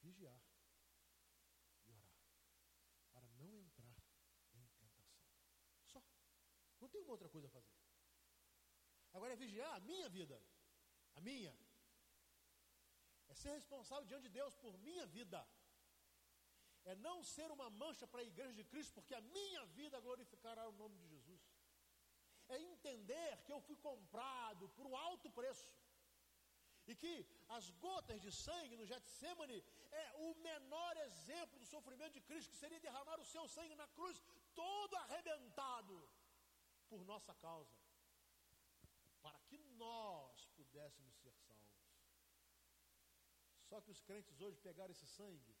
vigiar. 0.00 0.42
Não 6.86 6.92
tem 6.94 7.02
uma 7.04 7.14
outra 7.16 7.28
coisa 7.34 7.46
a 7.48 7.54
fazer. 7.58 7.76
Agora 9.16 9.32
é 9.32 9.42
vigiar 9.44 9.70
a 9.76 9.80
minha 9.90 10.08
vida. 10.16 10.36
A 11.18 11.20
minha. 11.28 11.52
É 13.30 13.34
ser 13.42 13.52
responsável 13.60 14.06
diante 14.10 14.28
de 14.28 14.34
Deus 14.40 14.54
por 14.64 14.74
minha 14.88 15.06
vida. 15.14 15.40
É 16.90 16.94
não 17.06 17.16
ser 17.34 17.48
uma 17.56 17.68
mancha 17.82 18.06
para 18.10 18.20
a 18.20 18.28
igreja 18.32 18.54
de 18.60 18.64
Cristo, 18.72 18.94
porque 18.98 19.16
a 19.16 19.26
minha 19.36 19.62
vida 19.78 20.04
glorificará 20.06 20.64
o 20.68 20.76
nome 20.82 20.96
de 21.00 21.08
Jesus. 21.14 21.42
É 22.54 22.56
entender 22.72 23.30
que 23.44 23.52
eu 23.54 23.60
fui 23.68 23.76
comprado 23.88 24.68
por 24.76 24.86
um 24.86 24.96
alto 25.08 25.28
preço. 25.40 25.72
E 26.86 26.94
que 27.02 27.14
as 27.56 27.68
gotas 27.86 28.20
de 28.26 28.30
sangue 28.44 28.76
no 28.76 28.86
Getsemane 28.92 29.58
é 30.02 30.06
o 30.26 30.28
menor 30.50 30.94
exemplo 31.08 31.58
do 31.58 31.66
sofrimento 31.74 32.14
de 32.18 32.26
Cristo, 32.28 32.52
que 32.52 32.62
seria 32.64 32.84
derramar 32.86 33.18
o 33.20 33.30
seu 33.34 33.48
sangue 33.56 33.74
na 33.74 33.88
cruz, 33.88 34.22
todo 34.54 34.94
arrebentado 35.04 35.96
por 36.88 37.04
nossa 37.04 37.34
causa, 37.34 37.76
para 39.22 39.38
que 39.40 39.58
nós 39.58 40.46
pudéssemos 40.56 41.14
ser 41.16 41.34
salvos. 41.34 41.66
Só 43.64 43.80
que 43.80 43.90
os 43.90 44.00
crentes 44.00 44.40
hoje 44.40 44.58
pegaram 44.60 44.92
esse 44.92 45.06
sangue 45.06 45.56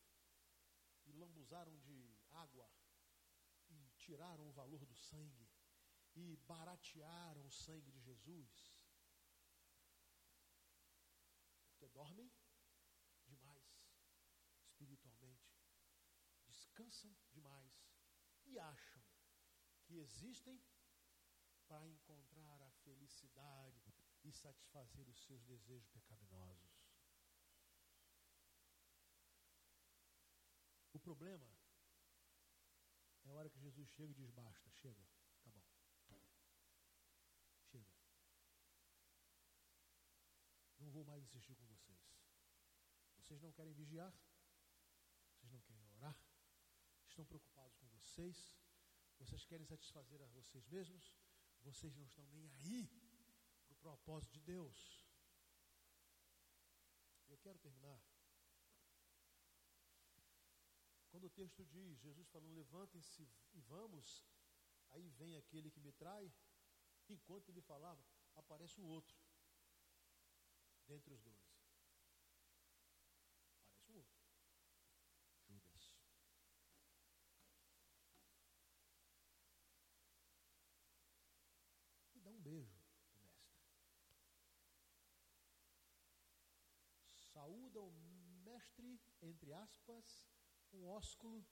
e 1.06 1.12
lambuzaram 1.12 1.76
de 1.78 2.16
água 2.30 2.70
e 3.68 3.90
tiraram 3.96 4.48
o 4.48 4.52
valor 4.52 4.84
do 4.86 4.94
sangue 4.94 5.48
e 6.14 6.36
baratearam 6.48 7.44
o 7.44 7.50
sangue 7.50 7.90
de 7.90 8.00
Jesus. 8.00 8.74
Porque 11.68 11.88
dormem 11.88 12.32
demais 13.26 13.66
espiritualmente, 14.62 15.58
descansam 16.46 17.14
demais 17.32 17.82
e 18.44 18.58
acham 18.58 19.02
que 19.84 19.98
existem 19.98 20.60
para 21.68 21.86
encontrar 21.88 22.62
a 22.62 22.70
felicidade 22.84 23.94
e 24.24 24.32
satisfazer 24.32 25.08
os 25.08 25.18
seus 25.24 25.42
desejos 25.44 25.88
pecaminosos. 25.88 26.76
O 30.92 30.98
problema 30.98 31.46
é 33.24 33.28
a 33.28 33.32
hora 33.34 33.50
que 33.50 33.60
Jesus 33.60 33.88
chega 33.90 34.12
e 34.12 34.14
diz: 34.14 34.30
basta, 34.30 34.70
chega, 34.70 35.06
tá 35.42 35.50
bom. 35.50 35.62
Chega. 37.70 37.92
Não 40.78 40.90
vou 40.90 41.04
mais 41.04 41.22
insistir 41.22 41.54
com 41.54 41.66
vocês. 41.66 42.00
Vocês 43.16 43.40
não 43.42 43.52
querem 43.52 43.74
vigiar? 43.74 44.12
Vocês 45.34 45.52
não 45.52 45.60
querem 45.60 45.84
orar? 45.90 46.18
Estão 47.08 47.26
preocupados 47.26 47.76
com 47.76 47.86
vocês? 47.88 48.54
Vocês 49.18 49.44
querem 49.44 49.66
satisfazer 49.66 50.22
a 50.22 50.26
vocês 50.26 50.66
mesmos? 50.68 51.12
Vocês 51.68 51.94
não 51.96 52.04
estão 52.04 52.24
nem 52.26 52.44
aí 52.48 52.88
para 53.66 53.74
o 53.74 53.76
propósito 53.86 54.32
de 54.34 54.40
Deus. 54.40 55.06
Eu 57.28 57.38
quero 57.38 57.58
terminar. 57.58 58.00
Quando 61.10 61.24
o 61.24 61.30
texto 61.30 61.64
diz, 61.64 61.98
Jesus 61.98 62.28
falando, 62.28 62.54
levantem-se 62.54 63.28
e 63.52 63.60
vamos, 63.62 64.24
aí 64.90 65.08
vem 65.08 65.34
aquele 65.36 65.70
que 65.70 65.80
me 65.80 65.90
trai, 65.92 66.32
enquanto 67.08 67.48
ele 67.48 67.62
falava, 67.62 68.04
aparece 68.34 68.78
um 68.80 68.84
outro, 68.84 69.16
dentre 70.86 71.14
os 71.14 71.22
doze. 71.22 71.48
Aparece 73.64 73.90
um 73.90 73.96
outro. 73.96 74.14
Judas. 75.48 75.96
E 82.14 82.20
dá 82.20 82.30
um 82.30 82.40
beijo 82.40 82.70
no 82.70 82.76
mestre. 82.76 83.46
Saúda 87.76 87.80
o 87.82 87.90
mestre, 88.42 88.98
entre 89.20 89.52
aspas, 89.52 90.26
um 90.72 90.86
ósculo 90.88 91.46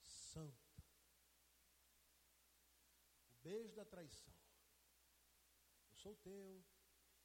santo. 0.00 0.82
O 3.28 3.34
beijo 3.42 3.74
da 3.74 3.84
traição. 3.84 4.34
Eu 5.90 5.96
sou 5.96 6.16
teu, 6.16 6.64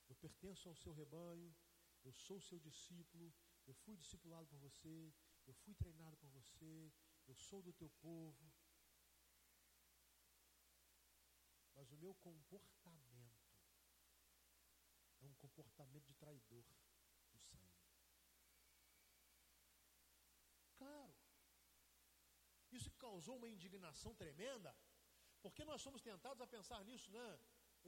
eu 0.10 0.16
pertenço 0.16 0.68
ao 0.68 0.76
seu 0.76 0.92
rebanho, 0.92 1.56
eu 2.04 2.12
sou 2.12 2.42
seu 2.42 2.60
discípulo, 2.60 3.34
eu 3.66 3.74
fui 3.74 3.96
discipulado 3.96 4.48
por 4.48 4.60
você, 4.60 5.14
eu 5.48 5.54
fui 5.54 5.74
treinado 5.74 6.18
por 6.18 6.30
você, 6.32 6.92
eu 7.28 7.36
sou 7.36 7.62
do 7.62 7.72
teu 7.72 7.90
povo. 8.02 8.52
Mas 11.74 11.90
o 11.90 11.98
meu 11.98 12.14
comportamento 12.16 13.48
é 15.22 15.26
um 15.26 15.36
comportamento 15.36 16.06
de 16.06 16.14
traidor 16.16 16.66
do 17.32 17.38
sangue. 17.38 17.76
Claro. 20.86 21.14
Isso 22.78 22.92
causou 23.04 23.36
uma 23.38 23.50
indignação 23.56 24.12
tremenda, 24.22 24.72
porque 25.44 25.64
nós 25.70 25.82
somos 25.86 26.02
tentados 26.10 26.42
a 26.42 26.54
pensar 26.56 26.80
nisso, 26.90 27.10
né? 27.18 27.28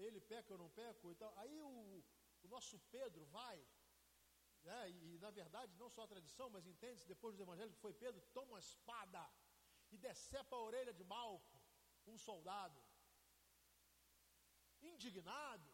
Ele 0.05 0.19
peca, 0.31 0.53
eu 0.53 0.59
não 0.63 0.69
peco 0.81 1.11
e 1.11 1.15
tal. 1.21 1.31
Aí 1.41 1.55
o, 1.69 2.03
o 2.45 2.47
nosso 2.55 2.75
Pedro 2.95 3.23
vai, 3.37 3.57
né? 4.67 4.77
e, 4.91 4.95
e 5.09 5.19
na 5.25 5.31
verdade, 5.41 5.71
não 5.81 5.89
só 5.95 6.03
a 6.03 6.11
tradição, 6.13 6.49
mas 6.55 6.69
entende-se 6.73 7.07
depois 7.13 7.35
do 7.35 7.43
evangelho 7.47 7.73
que 7.75 7.85
foi 7.85 7.93
Pedro, 7.93 8.21
toma 8.37 8.53
uma 8.53 8.65
espada 8.67 9.23
e 9.93 9.97
decepa 9.97 10.55
a 10.55 10.65
orelha 10.69 10.93
de 10.99 11.03
Malco, 11.03 11.57
um 12.05 12.17
soldado, 12.27 12.81
indignado. 14.91 15.69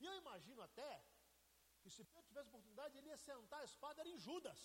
E 0.00 0.04
eu 0.10 0.14
imagino 0.22 0.62
até 0.68 0.92
que 1.80 1.90
se 1.90 2.02
Pedro 2.04 2.28
tivesse 2.28 2.48
oportunidade, 2.48 2.96
ele 2.96 3.08
ia 3.08 3.16
sentar 3.16 3.60
a 3.60 3.68
espada 3.72 4.00
era 4.00 4.08
em 4.08 4.18
Judas 4.26 4.60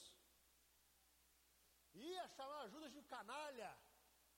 ia 1.95 2.27
chamar 2.27 2.67
Judas 2.67 2.91
de 2.91 3.01
canalha, 3.03 3.77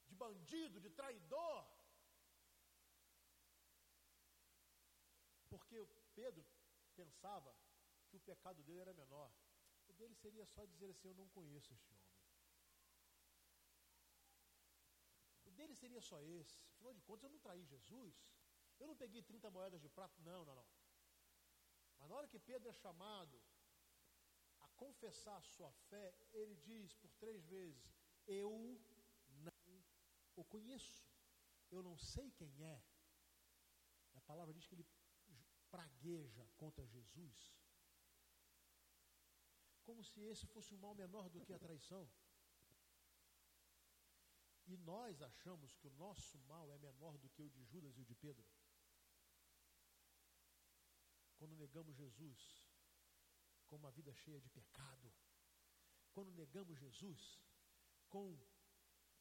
de 0.07 0.15
bandido, 0.15 0.79
de 0.79 0.89
traidor. 0.89 1.65
Porque 5.49 5.85
Pedro 6.13 6.45
pensava 6.95 7.55
que 8.09 8.17
o 8.17 8.19
pecado 8.19 8.61
dele 8.63 8.81
era 8.81 8.93
menor. 8.93 9.31
O 9.87 9.93
dele 9.93 10.15
seria 10.15 10.45
só 10.45 10.65
dizer 10.65 10.89
assim: 10.89 11.07
Eu 11.07 11.15
não 11.15 11.27
conheço 11.29 11.73
este 11.73 11.93
homem. 11.93 12.07
O 15.45 15.51
dele 15.51 15.75
seria 15.75 16.01
só 16.01 16.21
esse. 16.21 16.59
Afinal 16.73 16.93
de 16.93 17.01
contas, 17.01 17.23
eu 17.23 17.29
não 17.29 17.39
traí 17.39 17.65
Jesus. 17.65 18.15
Eu 18.79 18.87
não 18.87 18.95
peguei 18.95 19.23
30 19.23 19.49
moedas 19.49 19.81
de 19.81 19.89
prata. 19.89 20.21
Não, 20.21 20.45
não, 20.45 20.55
não. 20.55 20.67
Mas 21.97 22.09
na 22.09 22.15
hora 22.15 22.27
que 22.27 22.39
Pedro 22.39 22.69
é 22.69 22.73
chamado 22.73 23.41
confessar 24.77 25.41
sua 25.43 25.71
fé, 25.89 26.15
ele 26.31 26.55
diz 26.55 26.93
por 26.93 27.11
três 27.15 27.45
vezes: 27.45 27.91
Eu 28.25 28.51
não 29.45 29.51
o 30.35 30.43
conheço, 30.45 31.09
eu 31.71 31.81
não 31.81 31.97
sei 31.97 32.31
quem 32.31 32.63
é. 32.63 32.81
A 34.13 34.21
palavra 34.21 34.53
diz 34.53 34.67
que 34.67 34.75
ele 34.75 34.87
pragueja 35.69 36.47
contra 36.55 36.85
Jesus, 36.85 37.55
como 39.83 40.03
se 40.03 40.21
esse 40.21 40.45
fosse 40.47 40.73
um 40.73 40.77
mal 40.77 40.95
menor 40.95 41.29
do 41.29 41.41
que 41.41 41.53
a 41.53 41.59
traição. 41.59 42.09
E 44.65 44.75
nós 44.77 45.21
achamos 45.21 45.73
que 45.75 45.87
o 45.87 45.91
nosso 45.91 46.37
mal 46.39 46.71
é 46.73 46.77
menor 46.77 47.17
do 47.17 47.29
que 47.29 47.41
o 47.41 47.49
de 47.49 47.63
Judas 47.63 47.97
e 47.97 48.01
o 48.01 48.05
de 48.05 48.15
Pedro. 48.15 48.45
Quando 51.37 51.55
negamos 51.55 51.95
Jesus, 51.95 52.66
com 53.67 53.75
uma 53.75 53.91
vida 53.91 54.13
cheia 54.13 54.39
de 54.39 54.49
pecado. 54.49 55.13
Quando 56.13 56.31
negamos 56.31 56.77
Jesus 56.77 57.39
com 58.09 58.37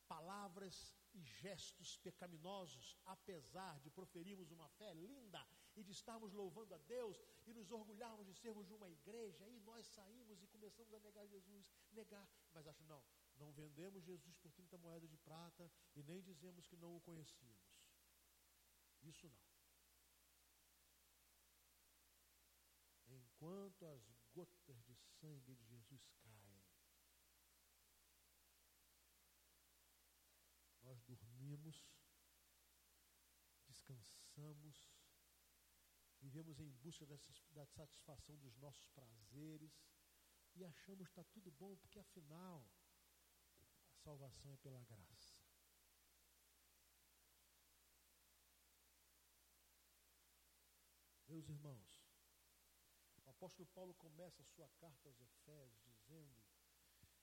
palavras 0.07 0.97
e 1.13 1.23
gestos 1.23 1.99
pecaminosos, 1.99 2.97
apesar 3.05 3.81
de 3.81 3.91
proferirmos 3.91 4.51
uma 4.51 4.69
fé 4.69 4.93
linda 4.95 5.45
e 5.75 5.83
de 5.83 5.91
estarmos 5.91 6.33
louvando 6.33 6.75
a 6.75 6.79
Deus 6.79 7.21
e 7.47 7.53
nos 7.53 7.71
orgulharmos 7.71 8.27
de 8.27 8.35
sermos 8.35 8.67
de 8.67 8.75
uma 8.75 8.89
igreja, 8.89 9.45
aí 9.45 9.59
nós 9.61 9.87
saímos 9.87 10.43
e 10.43 10.47
começamos 10.47 10.95
a 10.95 11.01
negar 11.01 11.27
Jesus, 11.27 11.73
negar, 11.93 12.29
mas 12.53 12.67
acho 12.67 12.85
não, 12.85 13.03
não 13.37 13.53
vendemos 13.53 14.05
Jesus 14.05 14.37
por 14.39 14.53
30 14.53 14.79
moedas 14.79 15.11
de 15.11 15.19
prata 15.19 15.71
e 15.95 16.03
nem 16.03 16.23
dizemos 16.23 16.67
que 16.67 16.77
não 16.77 16.97
o 16.97 17.01
conhecíamos. 17.01 17.67
Isso 19.03 19.29
não. 19.29 19.47
Enquanto 23.09 23.85
as 23.87 24.26
gotas 24.37 24.83
de 24.85 24.95
sangue 24.95 25.55
de 25.55 25.65
Jesus 25.65 26.07
caem. 26.21 26.63
Nós 30.83 31.03
dormimos, 31.05 31.83
descansamos, 33.67 34.93
vivemos 36.21 36.61
em 36.61 36.71
busca 36.71 37.07
da 37.07 37.65
satisfação 37.65 38.37
dos 38.37 38.55
nossos 38.59 38.87
prazeres 38.91 39.73
e 40.55 40.67
achamos 40.67 41.07
que 41.07 41.13
está 41.13 41.25
tudo 41.25 41.51
bom, 41.53 41.75
porque 41.79 41.99
afinal 41.99 42.71
a 43.63 43.97
salvação 44.03 44.53
é 44.53 44.59
pela 44.59 44.85
graça. 44.85 45.35
Meus 51.27 51.49
irmãos, 51.49 52.06
apóstolo 53.37 53.69
Paulo 53.75 53.93
começa 53.95 54.41
a 54.41 54.47
sua 54.47 54.67
carta 54.81 55.09
aos 55.09 55.21
Efésios 55.21 55.85
dizendo 55.85 56.43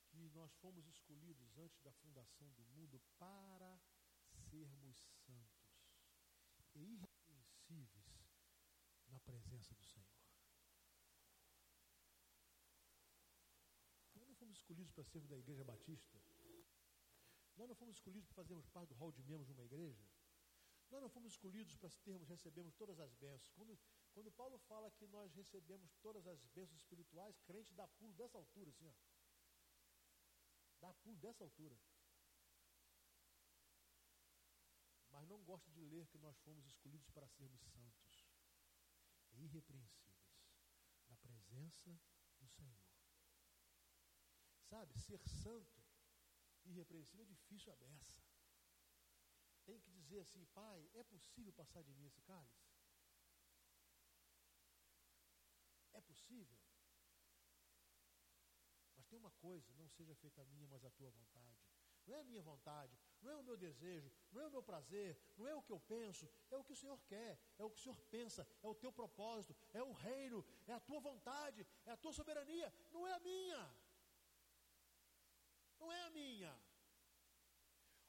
que 0.06 0.30
nós 0.30 0.54
fomos 0.58 0.86
escolhidos 0.88 1.58
antes 1.58 1.82
da 1.82 1.92
fundação 1.92 2.52
do 2.52 2.64
mundo 2.66 3.02
para 3.18 3.82
sermos 4.52 4.96
santos 5.26 5.90
e 6.76 6.94
irrepreensíveis 6.94 8.30
na 9.08 9.20
presença 9.22 9.74
do 9.74 9.84
Senhor. 9.84 10.06
Nós 14.14 14.28
não 14.28 14.36
fomos 14.36 14.58
escolhidos 14.58 14.92
para 14.92 15.04
sermos 15.04 15.32
da 15.32 15.38
Igreja 15.38 15.64
Batista. 15.64 16.22
Nós 17.56 17.68
não 17.68 17.76
fomos 17.76 17.96
escolhidos 17.96 18.28
para 18.28 18.36
fazermos 18.36 18.68
parte 18.68 18.90
do 18.90 18.96
hall 18.96 19.12
de 19.12 19.24
membros 19.24 19.48
de 19.48 19.54
uma 19.54 19.64
igreja. 19.64 20.08
Nós 20.92 21.02
não 21.02 21.10
fomos 21.10 21.32
escolhidos 21.32 21.76
para 21.76 21.90
termos, 22.04 22.30
recebermos 22.30 22.76
todas 22.76 23.00
as 23.00 23.12
bênçãos. 23.16 23.52
Quando 23.56 23.80
Quando 24.14 24.32
Paulo 24.32 24.58
fala 24.60 24.92
que 24.92 25.08
nós 25.08 25.34
recebemos 25.34 25.92
todas 25.96 26.28
as 26.28 26.44
bênçãos 26.48 26.80
espirituais, 26.82 27.40
crente 27.42 27.74
dá 27.74 27.88
pulo 27.88 28.14
dessa 28.14 28.38
altura, 28.38 28.70
assim, 28.70 28.88
ó. 28.88 28.94
Dá 30.80 30.94
pulo 30.94 31.18
dessa 31.18 31.44
altura. 31.44 31.76
Mas 35.10 35.28
não 35.28 35.44
gosta 35.44 35.70
de 35.72 35.82
ler 35.82 36.08
que 36.08 36.18
nós 36.20 36.38
fomos 36.40 36.66
escolhidos 36.66 37.10
para 37.10 37.28
sermos 37.28 37.62
santos, 37.62 38.28
irrepreensíveis, 39.34 40.48
na 41.08 41.16
presença 41.18 42.00
do 42.40 42.48
Senhor. 42.48 42.84
Sabe, 44.70 44.94
ser 45.00 45.20
santo, 45.20 45.84
irrepreensível, 46.66 47.24
é 47.24 47.28
difícil 47.28 47.74
a 47.74 47.76
beça. 47.76 48.22
Tem 49.66 49.80
que 49.80 49.92
dizer 49.92 50.20
assim, 50.20 50.46
pai, 50.46 50.90
é 50.94 51.04
possível 51.04 51.54
passar 51.54 51.82
de 51.84 51.94
mim 51.94 52.06
esse 52.06 52.22
cálice? 52.22 52.74
É 55.94 56.02
possível? 56.24 56.58
Mas 58.96 59.06
tem 59.08 59.20
uma 59.20 59.32
coisa, 59.32 59.72
não 59.74 59.90
seja 59.90 60.16
feita 60.16 60.42
a 60.42 60.46
minha, 60.46 60.68
mas 60.68 60.84
a 60.86 60.92
tua 60.92 61.10
vontade. 61.10 61.62
Não 62.06 62.16
é 62.16 62.20
a 62.20 62.24
minha 62.24 62.42
vontade, 62.42 62.98
não 63.22 63.32
é 63.32 63.36
o 63.38 63.44
meu 63.44 63.56
desejo, 63.56 64.12
não 64.32 64.42
é 64.42 64.48
o 64.48 64.52
meu 64.52 64.62
prazer, 64.62 65.18
não 65.38 65.48
é 65.48 65.56
o 65.56 65.62
que 65.62 65.72
eu 65.72 65.80
penso, 65.80 66.30
é 66.52 66.58
o 66.58 66.64
que 66.64 66.74
o 66.74 66.76
Senhor 66.76 67.00
quer, 67.12 67.40
é 67.58 67.64
o 67.64 67.70
que 67.70 67.80
o 67.80 67.84
Senhor 67.84 68.00
pensa, 68.16 68.46
é 68.62 68.68
o 68.68 68.76
teu 68.76 68.92
propósito, 68.92 69.56
é 69.72 69.82
o 69.82 69.94
reino, 69.94 70.46
é 70.68 70.74
a 70.74 70.80
tua 70.80 71.00
vontade, 71.00 71.66
é 71.86 71.92
a 71.92 71.98
tua 71.98 72.12
soberania, 72.12 72.74
não 72.92 73.08
é 73.08 73.14
a 73.14 73.20
minha. 73.20 73.62
Não 75.80 75.92
é 75.92 76.02
a 76.02 76.10
minha. 76.10 76.54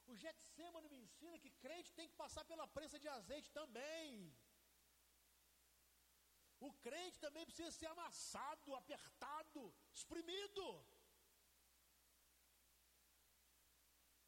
O 0.07 0.15
Getsemane 0.15 0.89
me 0.89 0.99
ensina 1.03 1.39
que 1.39 1.49
crente 1.49 1.93
tem 1.93 2.07
que 2.09 2.15
passar 2.15 2.43
pela 2.45 2.67
prensa 2.67 2.99
de 2.99 3.07
azeite 3.07 3.49
também. 3.51 4.35
O 6.67 6.73
crente 6.85 7.23
também 7.25 7.45
precisa 7.49 7.71
ser 7.71 7.87
amassado, 7.93 8.75
apertado, 8.81 9.61
exprimido. 9.97 10.65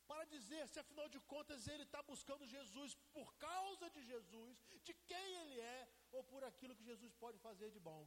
Para 0.10 0.26
dizer 0.36 0.62
se 0.68 0.80
afinal 0.84 1.08
de 1.16 1.20
contas 1.34 1.68
ele 1.74 1.86
está 1.88 2.02
buscando 2.12 2.52
Jesus 2.56 2.94
por 3.16 3.28
causa 3.48 3.90
de 3.96 4.02
Jesus, 4.12 4.56
de 4.88 4.94
quem 5.10 5.28
ele 5.42 5.60
é, 5.60 5.82
ou 6.12 6.24
por 6.32 6.44
aquilo 6.50 6.76
que 6.78 6.90
Jesus 6.92 7.14
pode 7.24 7.40
fazer 7.48 7.70
de 7.72 7.82
bom. 7.90 8.04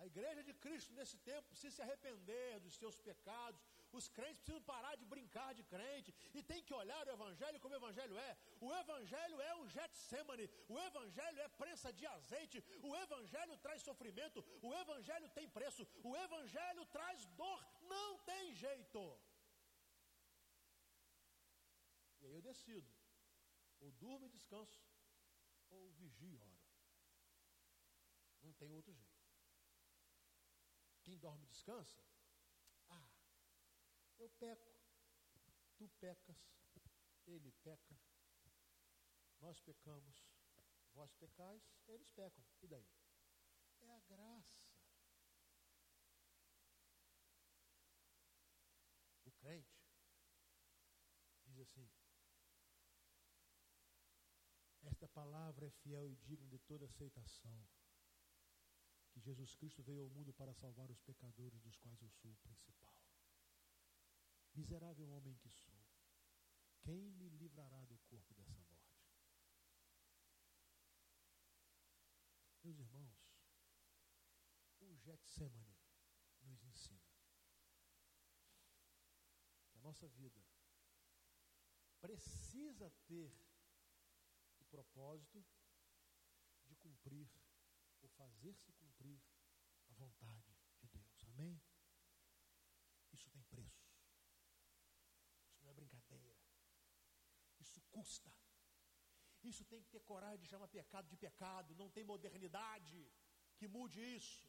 A 0.00 0.06
igreja 0.10 0.42
de 0.48 0.54
Cristo 0.64 0.92
nesse 0.98 1.18
tempo 1.30 1.48
precisa 1.52 1.74
se 1.76 1.82
arrepender 1.82 2.60
dos 2.60 2.76
seus 2.80 2.98
pecados. 3.08 3.62
Os 3.92 4.08
crentes 4.08 4.40
precisam 4.40 4.62
parar 4.62 4.94
de 4.96 5.04
brincar 5.04 5.54
de 5.54 5.62
crente 5.64 6.14
e 6.34 6.42
tem 6.42 6.62
que 6.62 6.74
olhar 6.74 7.06
o 7.06 7.10
evangelho 7.10 7.60
como 7.60 7.74
o 7.74 7.76
evangelho 7.76 8.18
é. 8.18 8.36
O 8.60 8.72
evangelho 8.74 9.40
é 9.40 9.54
um 9.56 9.66
Getsemane, 9.68 10.48
o 10.68 10.78
evangelho 10.78 11.40
é 11.40 11.48
prensa 11.48 11.92
de 11.92 12.06
azeite, 12.06 12.62
o 12.82 12.94
evangelho 12.96 13.56
traz 13.58 13.82
sofrimento, 13.82 14.44
o 14.62 14.74
evangelho 14.74 15.28
tem 15.30 15.48
preço, 15.48 15.86
o 16.02 16.16
evangelho 16.16 16.84
traz 16.86 17.24
dor, 17.40 17.66
não 17.82 18.18
tem 18.18 18.52
jeito. 18.54 19.18
E 22.20 22.26
aí 22.26 22.34
eu 22.34 22.42
decido, 22.42 22.90
ou 23.80 23.90
durmo 23.92 24.26
e 24.26 24.28
descanso, 24.28 24.80
ou 25.70 25.90
vigio 25.92 26.34
e 26.34 26.36
oro. 26.36 26.58
Não 28.42 28.52
tem 28.52 28.70
outro 28.72 28.92
jeito. 28.94 29.18
Quem 31.02 31.16
dorme 31.18 31.46
descansa? 31.46 32.07
Eu 34.18 34.28
peco, 34.30 34.72
tu 35.76 35.88
pecas, 36.00 36.36
ele 37.26 37.52
peca, 37.62 37.96
nós 39.40 39.60
pecamos, 39.60 40.26
vós 40.92 41.14
pecais, 41.14 41.62
eles 41.86 42.10
pecam. 42.10 42.44
E 42.60 42.66
daí? 42.66 42.88
É 43.80 43.90
a 43.90 44.00
graça. 44.00 44.68
O 49.24 49.30
crente 49.30 49.78
diz 51.46 51.60
assim: 51.60 51.88
Esta 54.82 55.06
palavra 55.08 55.66
é 55.66 55.70
fiel 55.70 56.08
e 56.08 56.16
digna 56.16 56.48
de 56.48 56.58
toda 56.58 56.86
aceitação 56.86 57.68
que 59.10 59.20
Jesus 59.20 59.54
Cristo 59.54 59.82
veio 59.82 60.02
ao 60.02 60.10
mundo 60.10 60.32
para 60.32 60.54
salvar 60.54 60.90
os 60.90 61.00
pecadores, 61.00 61.60
dos 61.60 61.76
quais 61.76 62.00
eu 62.02 62.10
sou 62.10 62.32
o 62.32 62.36
principal. 62.36 62.87
Miserável 64.58 65.08
homem 65.10 65.36
que 65.36 65.48
sou, 65.48 65.80
quem 66.80 67.12
me 67.12 67.28
livrará 67.28 67.84
do 67.84 67.96
corpo 67.98 68.34
dessa 68.34 68.58
morte? 68.58 68.98
Meus 72.64 72.80
irmãos, 72.80 73.16
o 74.80 74.96
Getsemane 74.96 75.78
nos 76.42 76.64
ensina 76.64 77.08
que 79.70 79.78
a 79.78 79.80
nossa 79.80 80.08
vida 80.08 80.44
precisa 82.00 82.90
ter 83.06 83.32
o 84.58 84.64
propósito 84.64 85.46
de 86.66 86.74
cumprir 86.74 87.30
ou 88.00 88.08
fazer-se 88.08 88.72
cumprir 88.72 89.22
a 89.88 89.92
vontade 89.92 90.52
de 90.80 90.88
Deus. 90.88 91.24
Amém? 91.28 91.62
Isso 93.12 93.30
tem 93.30 93.42
preço. 93.44 93.88
Isso 95.48 95.62
não 95.62 95.70
é 95.70 95.74
brincadeira. 95.74 96.38
Isso 97.78 97.90
custa. 97.96 98.30
Isso 99.50 99.64
tem 99.70 99.82
que 99.82 99.90
ter 99.94 100.00
coragem 100.12 100.42
de 100.44 100.50
chamar 100.52 100.68
pecado 100.68 101.08
de 101.12 101.16
pecado. 101.16 101.76
Não 101.82 101.88
tem 101.96 102.04
modernidade 102.12 103.00
que 103.58 103.68
mude 103.76 104.00
isso. 104.18 104.46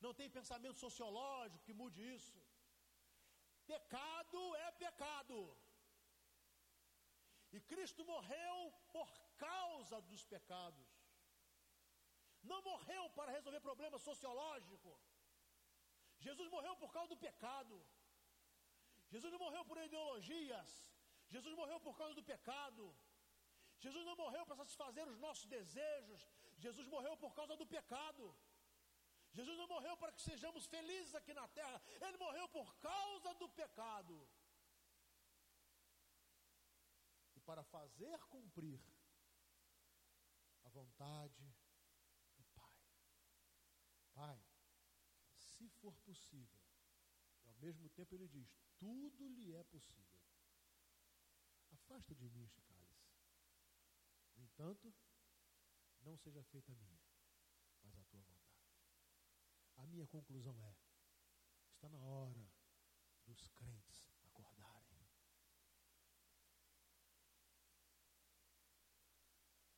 Não 0.00 0.12
tem 0.18 0.36
pensamento 0.38 0.78
sociológico 0.78 1.64
que 1.66 1.78
mude 1.82 2.02
isso. 2.16 2.40
Pecado 3.66 4.40
é 4.66 4.70
pecado. 4.86 5.38
E 7.52 7.60
Cristo 7.60 8.04
morreu 8.04 8.56
por 8.92 9.08
causa 9.36 10.00
dos 10.10 10.24
pecados 10.34 11.04
não 12.50 12.60
morreu 12.62 13.04
para 13.10 13.32
resolver 13.32 13.60
problemas 13.60 14.02
sociológicos. 14.02 15.02
Jesus 16.26 16.48
morreu 16.50 16.76
por 16.76 16.92
causa 16.92 17.08
do 17.14 17.16
pecado. 17.16 17.76
Jesus 19.10 19.32
não 19.32 19.38
morreu 19.38 19.64
por 19.64 19.78
ideologias. 19.78 20.70
Jesus 21.34 21.54
morreu 21.60 21.78
por 21.86 21.94
causa 22.00 22.14
do 22.18 22.24
pecado. 22.32 22.84
Jesus 23.84 24.04
não 24.08 24.16
morreu 24.22 24.42
para 24.46 24.60
satisfazer 24.62 25.06
os 25.12 25.18
nossos 25.24 25.46
desejos. 25.56 26.22
Jesus 26.64 26.86
morreu 26.94 27.14
por 27.24 27.32
causa 27.38 27.56
do 27.60 27.66
pecado. 27.76 28.24
Jesus 29.38 29.56
não 29.60 29.66
morreu 29.74 29.94
para 29.96 30.12
que 30.12 30.22
sejamos 30.22 30.66
felizes 30.74 31.14
aqui 31.20 31.34
na 31.40 31.46
terra. 31.58 31.78
Ele 32.06 32.18
morreu 32.24 32.46
por 32.48 32.68
causa 32.88 33.34
do 33.42 33.48
pecado. 33.60 34.16
E 37.36 37.40
para 37.40 37.64
fazer 37.64 38.16
cumprir 38.36 38.80
a 40.64 40.68
vontade 40.68 41.44
Pai, 44.14 44.40
se 45.34 45.68
for 45.80 45.94
possível, 46.08 46.60
e 47.44 47.48
ao 47.48 47.54
mesmo 47.56 47.88
tempo 47.90 48.14
ele 48.14 48.28
diz: 48.28 48.48
tudo 48.78 49.28
lhe 49.28 49.52
é 49.52 49.64
possível. 49.64 50.13
Afasta 51.84 52.14
de 52.14 52.30
mim 52.30 52.44
este 52.44 52.62
cálice. 52.62 53.12
No 54.36 54.42
entanto, 54.42 54.94
não 56.00 56.16
seja 56.16 56.42
feita 56.44 56.72
a 56.72 56.76
minha, 56.76 57.00
mas 57.82 57.98
a 57.98 58.04
tua 58.04 58.22
vontade. 58.22 58.72
A 59.76 59.86
minha 59.86 60.06
conclusão 60.06 60.58
é: 60.64 60.76
está 61.74 61.88
na 61.90 62.02
hora 62.02 62.50
dos 63.26 63.48
crentes 63.48 64.08
acordarem. 64.22 65.06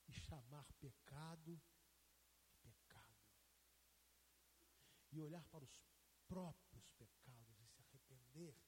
E 0.08 0.12
chamar 0.12 0.72
pecado 0.74 1.60
e 5.16 5.20
olhar 5.20 5.44
para 5.46 5.64
os 5.64 5.80
próprios 6.28 6.90
pecados 6.90 7.58
e 7.58 7.66
se 7.66 7.82
arrepender. 7.82 8.65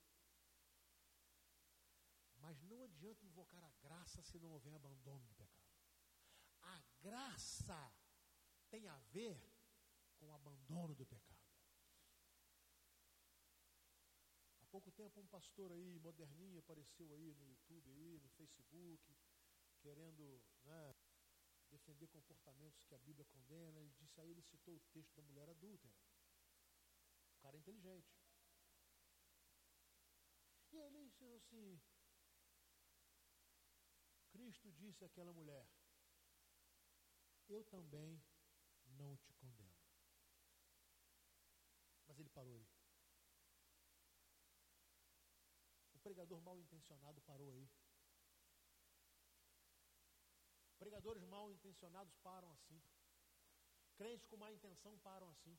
Mas 2.48 2.62
não 2.62 2.82
adianta 2.82 3.26
invocar 3.26 3.62
a 3.62 3.70
graça 3.82 4.22
se 4.22 4.38
não 4.38 4.52
houver 4.52 4.72
abandono 4.72 5.26
do 5.26 5.34
pecado. 5.34 5.68
A 6.62 6.82
graça 6.98 7.92
tem 8.70 8.88
a 8.88 8.96
ver 9.12 9.38
com 10.16 10.28
o 10.28 10.32
abandono 10.32 10.94
do 10.94 11.04
pecado. 11.04 11.44
Há 14.62 14.66
pouco 14.68 14.90
tempo 14.92 15.20
um 15.20 15.26
pastor 15.26 15.70
aí, 15.72 15.98
moderninho, 15.98 16.60
apareceu 16.60 17.12
aí 17.12 17.34
no 17.34 17.44
YouTube, 17.44 17.90
aí, 17.90 18.18
no 18.18 18.30
Facebook, 18.30 19.14
querendo 19.80 20.42
né, 20.64 20.94
defender 21.68 22.06
comportamentos 22.06 22.82
que 22.86 22.94
a 22.94 22.98
Bíblia 22.98 23.26
condena. 23.26 23.78
Ele 23.78 23.92
disse 23.98 24.18
aí, 24.22 24.30
ele 24.30 24.40
citou 24.40 24.74
o 24.74 24.80
texto 24.94 25.14
da 25.16 25.22
mulher 25.22 25.50
adúltera 25.50 25.94
cara 27.42 27.56
é 27.56 27.60
inteligente. 27.60 28.10
E 30.72 30.76
ele 30.76 31.08
disse 31.08 31.24
assim: 31.24 31.80
Cristo 34.38 34.70
disse 34.70 35.04
àquela 35.04 35.32
mulher: 35.32 35.66
eu 37.48 37.64
também 37.64 38.22
não 39.00 39.16
te 39.16 39.32
condeno. 39.32 39.76
Mas 42.06 42.20
ele 42.20 42.28
parou 42.28 42.54
aí. 42.54 42.68
O 45.92 45.98
pregador 45.98 46.40
mal 46.40 46.56
intencionado 46.60 47.20
parou 47.22 47.50
aí. 47.50 47.68
Pregadores 50.78 51.24
mal 51.24 51.50
intencionados 51.50 52.14
param 52.18 52.52
assim. 52.52 52.80
Crentes 53.96 54.28
com 54.28 54.36
má 54.36 54.52
intenção 54.52 54.96
param 54.98 55.28
assim. 55.30 55.58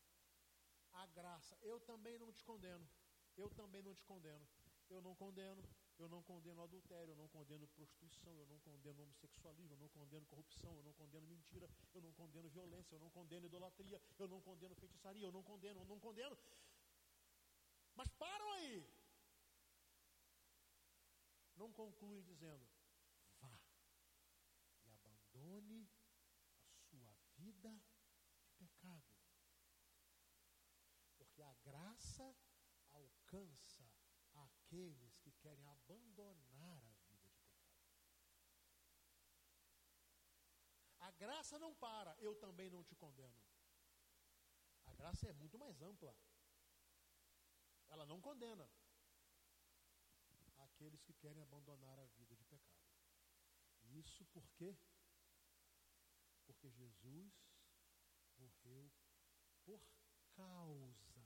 A 0.94 1.06
graça, 1.08 1.58
eu 1.62 1.82
também 1.82 2.18
não 2.18 2.32
te 2.32 2.46
condeno. 2.46 2.90
Eu 3.36 3.50
também 3.50 3.84
não 3.84 3.94
te 3.94 4.06
condeno. 4.06 4.48
Eu 4.90 5.02
não 5.02 5.14
condeno, 5.16 5.62
eu 6.00 6.08
não 6.08 6.24
condeno 6.24 6.64
adultério, 6.64 7.12
eu 7.12 7.18
não 7.18 7.28
condeno 7.28 7.68
prostituição, 7.68 8.34
eu 8.40 8.48
não 8.48 8.60
condeno 8.60 9.04
homossexualismo, 9.04 9.74
eu 9.74 9.78
não 9.78 9.90
condeno 9.90 10.26
corrupção, 10.26 10.76
eu 10.78 10.84
não 10.84 10.94
condeno 10.94 11.28
mentira, 11.28 11.70
eu 11.94 12.02
não 12.02 12.14
condeno 12.14 12.50
violência, 12.50 12.96
eu 12.96 13.00
não 13.00 13.10
condeno 13.10 13.46
idolatria, 13.46 14.02
eu 14.18 14.28
não 14.28 14.42
condeno 14.42 14.74
feitiçaria, 14.76 15.28
eu 15.28 15.32
não 15.32 15.44
condeno, 15.44 15.82
eu 15.82 15.86
não 15.86 16.00
condeno. 16.00 16.38
Mas 17.96 18.08
param 18.12 18.52
aí. 18.54 18.88
Não 21.58 21.70
concluem 21.74 22.24
dizendo: 22.24 22.66
vá 23.42 23.60
e 24.86 24.92
abandone 24.92 25.90
a 26.64 26.80
sua 26.88 27.14
vida 27.36 27.70
de 28.40 28.52
pecado. 28.54 29.04
Porque 31.18 31.42
a 31.42 31.54
graça 31.56 32.34
alcança 32.94 33.84
aqueles 34.34 35.09
que 35.09 35.09
querem 35.42 35.66
abandonar 35.68 36.84
a 36.86 36.94
vida 37.08 37.30
de 37.30 37.40
pecado. 37.40 37.74
A 41.00 41.12
graça 41.12 41.58
não 41.58 41.74
para, 41.74 42.16
eu 42.20 42.36
também 42.36 42.70
não 42.70 42.84
te 42.84 42.96
condeno. 42.96 43.42
A 44.86 44.94
graça 44.94 45.28
é 45.28 45.34
muito 45.34 45.58
mais 45.58 45.82
ampla. 45.82 46.16
Ela 47.88 48.06
não 48.06 48.22
condena 48.22 48.70
aqueles 50.58 51.02
que 51.02 51.14
querem 51.14 51.42
abandonar 51.42 52.00
a 52.00 52.06
vida 52.06 52.36
de 52.36 52.46
pecado. 52.46 52.80
Isso 53.84 54.24
por 54.26 54.48
quê? 54.52 54.78
Porque 56.46 56.70
Jesus 56.70 57.34
morreu 58.38 58.92
por 59.66 59.82
causa 60.34 61.26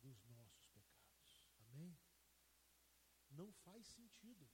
dos 0.00 0.24
nossos 0.24 0.66
pecados. 0.68 1.42
Amém? 1.60 1.96
Não 3.38 3.52
faz 3.64 3.86
sentido. 3.86 4.44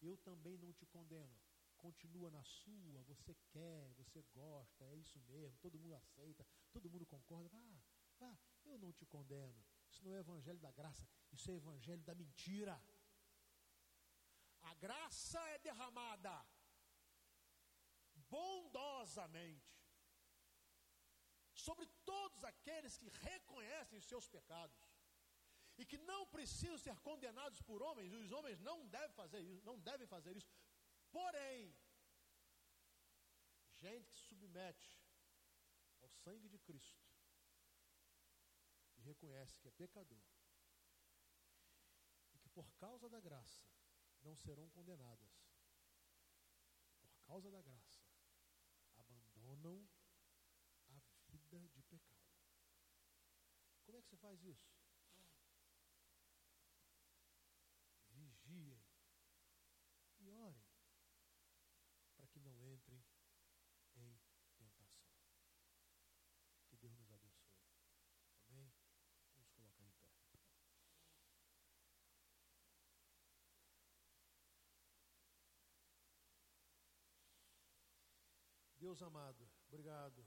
Eu 0.00 0.16
também 0.28 0.56
não 0.56 0.72
te 0.72 0.86
condeno. 0.86 1.36
Continua 1.76 2.30
na 2.30 2.42
sua, 2.42 3.02
você 3.02 3.34
quer, 3.50 3.92
você 3.94 4.22
gosta, 4.32 4.84
é 4.86 4.96
isso 4.96 5.18
mesmo, 5.20 5.58
todo 5.58 5.78
mundo 5.78 5.94
aceita, 5.94 6.46
todo 6.72 6.88
mundo 6.88 7.04
concorda. 7.04 7.50
Vá, 7.58 7.82
vá, 8.18 8.38
eu 8.64 8.78
não 8.78 8.92
te 8.92 9.04
condeno. 9.04 9.62
Isso 9.90 10.02
não 10.02 10.14
é 10.14 10.20
evangelho 10.20 10.58
da 10.58 10.72
graça, 10.72 11.06
isso 11.30 11.50
é 11.50 11.54
evangelho 11.54 12.02
da 12.02 12.14
mentira. 12.14 12.82
A 14.62 14.74
graça 14.74 15.40
é 15.50 15.58
derramada 15.58 16.34
bondosamente 18.30 19.74
sobre 21.52 21.86
todos 22.04 22.42
aqueles 22.44 22.96
que 22.96 23.08
reconhecem 23.08 23.98
os 23.98 24.06
seus 24.06 24.26
pecados 24.28 24.83
e 25.76 25.84
que 25.84 25.98
não 25.98 26.26
precisam 26.26 26.78
ser 26.78 26.96
condenados 27.00 27.60
por 27.62 27.82
homens, 27.82 28.12
os 28.12 28.30
homens 28.30 28.60
não 28.60 28.86
devem 28.86 29.14
fazer 29.14 29.40
isso, 29.40 29.64
não 29.64 29.78
devem 29.78 30.06
fazer 30.06 30.36
isso. 30.36 30.52
Porém, 31.10 31.76
gente 33.80 34.10
que 34.10 34.18
se 34.18 34.26
submete 34.26 34.96
ao 36.00 36.08
sangue 36.10 36.48
de 36.48 36.58
Cristo 36.58 37.02
e 38.96 39.02
reconhece 39.02 39.58
que 39.58 39.68
é 39.68 39.72
pecador 39.72 40.22
e 42.32 42.38
que 42.38 42.48
por 42.50 42.70
causa 42.74 43.08
da 43.08 43.20
graça 43.20 43.68
não 44.22 44.36
serão 44.36 44.70
condenadas, 44.70 45.34
por 47.00 47.18
causa 47.26 47.50
da 47.50 47.60
graça 47.60 48.00
abandonam 48.96 49.88
a 50.88 51.00
vida 51.28 51.68
de 51.70 51.82
pecado. 51.82 52.22
Como 53.84 53.98
é 53.98 54.02
que 54.02 54.08
você 54.08 54.16
faz 54.16 54.42
isso? 54.44 54.84
vigiem 58.14 58.84
e 60.20 60.30
orem 60.30 60.66
para 62.16 62.26
que 62.28 62.40
não 62.40 62.62
entrem 62.62 63.04
em 63.96 64.18
tentação. 64.56 65.06
Que 66.68 66.76
Deus 66.76 66.96
nos 66.98 67.10
abençoe. 67.12 67.58
Amém? 68.48 68.72
Vamos 69.56 69.74
colocar 69.74 70.06
em 70.08 70.14
pé. 70.30 70.40
Deus 78.84 79.00
amado, 79.00 79.48
obrigado 79.66 80.22